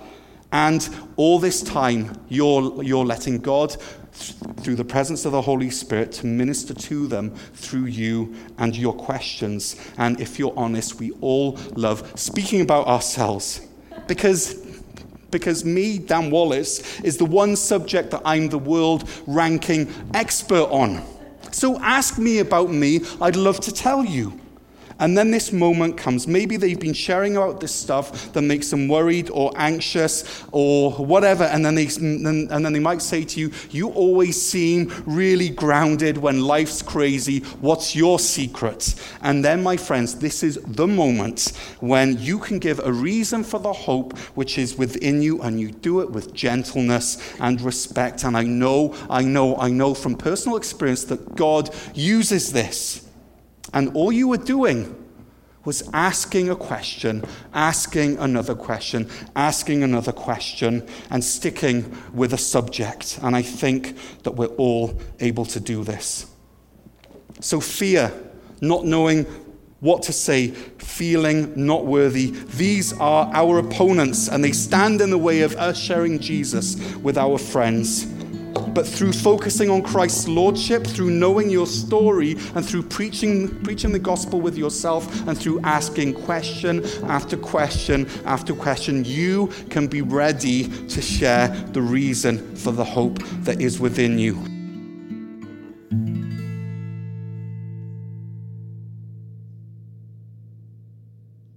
And 0.51 0.89
all 1.15 1.39
this 1.39 1.63
time, 1.63 2.21
you're, 2.29 2.83
you're 2.83 3.07
letting 3.07 3.39
God, 3.39 3.77
through 4.11 4.75
the 4.75 4.85
presence 4.85 5.25
of 5.25 5.31
the 5.31 5.43
Holy 5.43 5.71
Spirit, 5.71 6.11
to 6.11 6.27
minister 6.27 6.75
to 6.75 7.07
them 7.07 7.37
through 7.55 7.85
you 7.85 8.35
and 8.59 8.77
your 8.77 8.95
questions. 8.95 9.77
And 9.97 10.21
if 10.21 10.41
you're 10.41 10.55
honest, 10.57 10.99
we 10.99 11.13
all 11.21 11.57
love 11.77 12.19
speaking 12.19 12.63
about 12.63 12.89
ourselves 12.89 13.61
because 14.07 14.65
because 15.35 15.65
me, 15.65 15.99
Dan 15.99 16.31
Wallace, 16.31 17.01
is 17.01 17.17
the 17.17 17.25
one 17.25 17.57
subject 17.57 18.13
that 18.13 18.23
I'm 18.25 18.49
the 18.49 18.59
world 18.59 19.09
ranking 19.27 19.93
expert 20.15 20.69
on. 20.71 21.05
So 21.51 21.79
ask 21.81 22.19
me 22.19 22.39
about 22.39 22.71
me, 22.71 23.01
I'd 23.21 23.37
love 23.37 23.59
to 23.61 23.73
tell 23.73 24.05
you. 24.05 24.41
And 24.99 25.19
then 25.19 25.31
this 25.31 25.53
moment 25.53 25.97
comes. 25.97 26.29
Maybe 26.29 26.57
they've 26.57 26.79
been 26.79 26.95
sharing 26.95 27.37
about 27.37 27.61
this 27.61 27.75
stuff 27.75 28.33
that 28.33 28.43
makes 28.43 28.71
them 28.71 28.89
worried 28.89 29.29
or 29.31 29.53
anxious 29.57 30.45
or 30.53 30.93
whatever. 30.93 31.45
And 31.45 31.65
then, 31.65 31.75
they, 31.75 31.87
and 31.87 32.49
then 32.49 32.73
they 32.73 32.81
might 32.81 33.03
say 33.03 33.25
to 33.25 33.41
you, 33.41 33.51
You 33.71 33.91
always 33.91 34.41
seem 34.41 34.93
really 35.05 35.49
grounded 35.49 36.19
when 36.19 36.43
life's 36.43 36.83
crazy. 36.83 37.41
What's 37.61 37.97
your 37.97 38.19
secret? 38.19 38.95
And 39.23 39.45
then, 39.45 39.63
my 39.63 39.77
friends, 39.77 40.17
this 40.17 40.43
is 40.43 40.61
the 40.67 40.87
moment 40.87 41.53
when 41.81 42.19
you 42.19 42.39
can 42.39 42.59
give 42.59 42.79
a 42.79 42.93
reason 42.93 43.43
for 43.43 43.59
the 43.59 43.73
hope 43.73 44.17
which 44.37 44.59
is 44.59 44.77
within 44.77 45.23
you, 45.23 45.43
and 45.43 45.61
you 45.61 45.73
do 45.73 46.01
it 46.01 46.11
with 46.11 46.33
gentleness 46.33 47.19
and 47.41 47.61
respect. 47.61 48.25
And 48.25 48.37
I 48.37 48.45
know, 48.45 48.95
I 49.11 49.23
know, 49.23 49.57
I 49.57 49.71
know 49.71 49.95
from 49.95 50.15
personal 50.15 50.57
experience 50.57 51.05
that 51.05 51.35
God 51.35 51.75
uses 51.95 52.53
this 52.53 53.04
and 53.75 53.95
all 53.95 54.11
you 54.11 54.29
were 54.29 54.39
doing 54.39 55.05
was 55.65 55.89
asking 55.93 56.49
a 56.51 56.57
question, 56.57 57.25
asking 57.53 58.19
another 58.19 58.55
question, 58.55 59.11
asking 59.35 59.83
another 59.83 60.13
question, 60.13 60.87
and 61.11 61.25
sticking 61.25 61.97
with 62.13 62.33
a 62.33 62.39
subject. 62.39 63.19
And 63.23 63.35
I 63.35 63.43
think 63.43 63.97
that 64.23 64.33
we're 64.33 64.47
all 64.47 64.99
able 65.21 65.45
to 65.47 65.61
do 65.61 65.85
this. 65.85 66.27
So, 67.41 67.61
fear, 67.61 68.13
not 68.61 68.85
knowing 68.85 69.25
what 69.81 70.03
to 70.05 70.13
say, 70.13 70.49
feeling 70.49 71.53
not 71.57 71.85
worthy, 71.85 72.31
these 72.31 72.93
are 73.01 73.31
our 73.35 73.59
opponents, 73.59 74.29
and 74.29 74.43
they 74.43 74.53
stand 74.53 75.01
in 75.01 75.11
the 75.11 75.19
way 75.19 75.43
of 75.43 75.57
us 75.57 75.79
sharing 75.79 76.21
Jesus 76.21 76.95
with 76.97 77.19
our 77.19 77.39
friends. 77.39 78.07
But 78.75 78.87
through 78.87 79.13
focusing 79.13 79.71
on 79.71 79.83
Christ's 79.83 80.29
lordship, 80.29 80.87
through 80.87 81.11
knowing 81.11 81.51
your 81.51 81.67
story, 81.67 82.37
and 82.55 82.65
through 82.65 82.85
preaching, 82.85 83.63
preaching 83.63 83.93
the 83.93 83.99
gospel 83.99 84.41
with 84.41 84.57
yourself, 84.57 85.07
and 85.29 85.39
through 85.39 85.61
asking 85.61 86.15
question 86.15 86.85
after 87.05 87.37
question 87.37 88.09
after 88.25 88.55
question, 88.55 89.05
you 89.05 89.49
can 89.71 89.87
be 89.87 90.03
ready 90.03 90.69
to 90.89 91.01
share 91.01 91.49
the 91.73 91.83
reason 91.83 92.57
for 92.57 92.73
the 92.73 92.85
hope 92.85 93.19
that 93.45 93.61
is 93.61 93.79
within 93.81 94.19
you. 94.19 94.54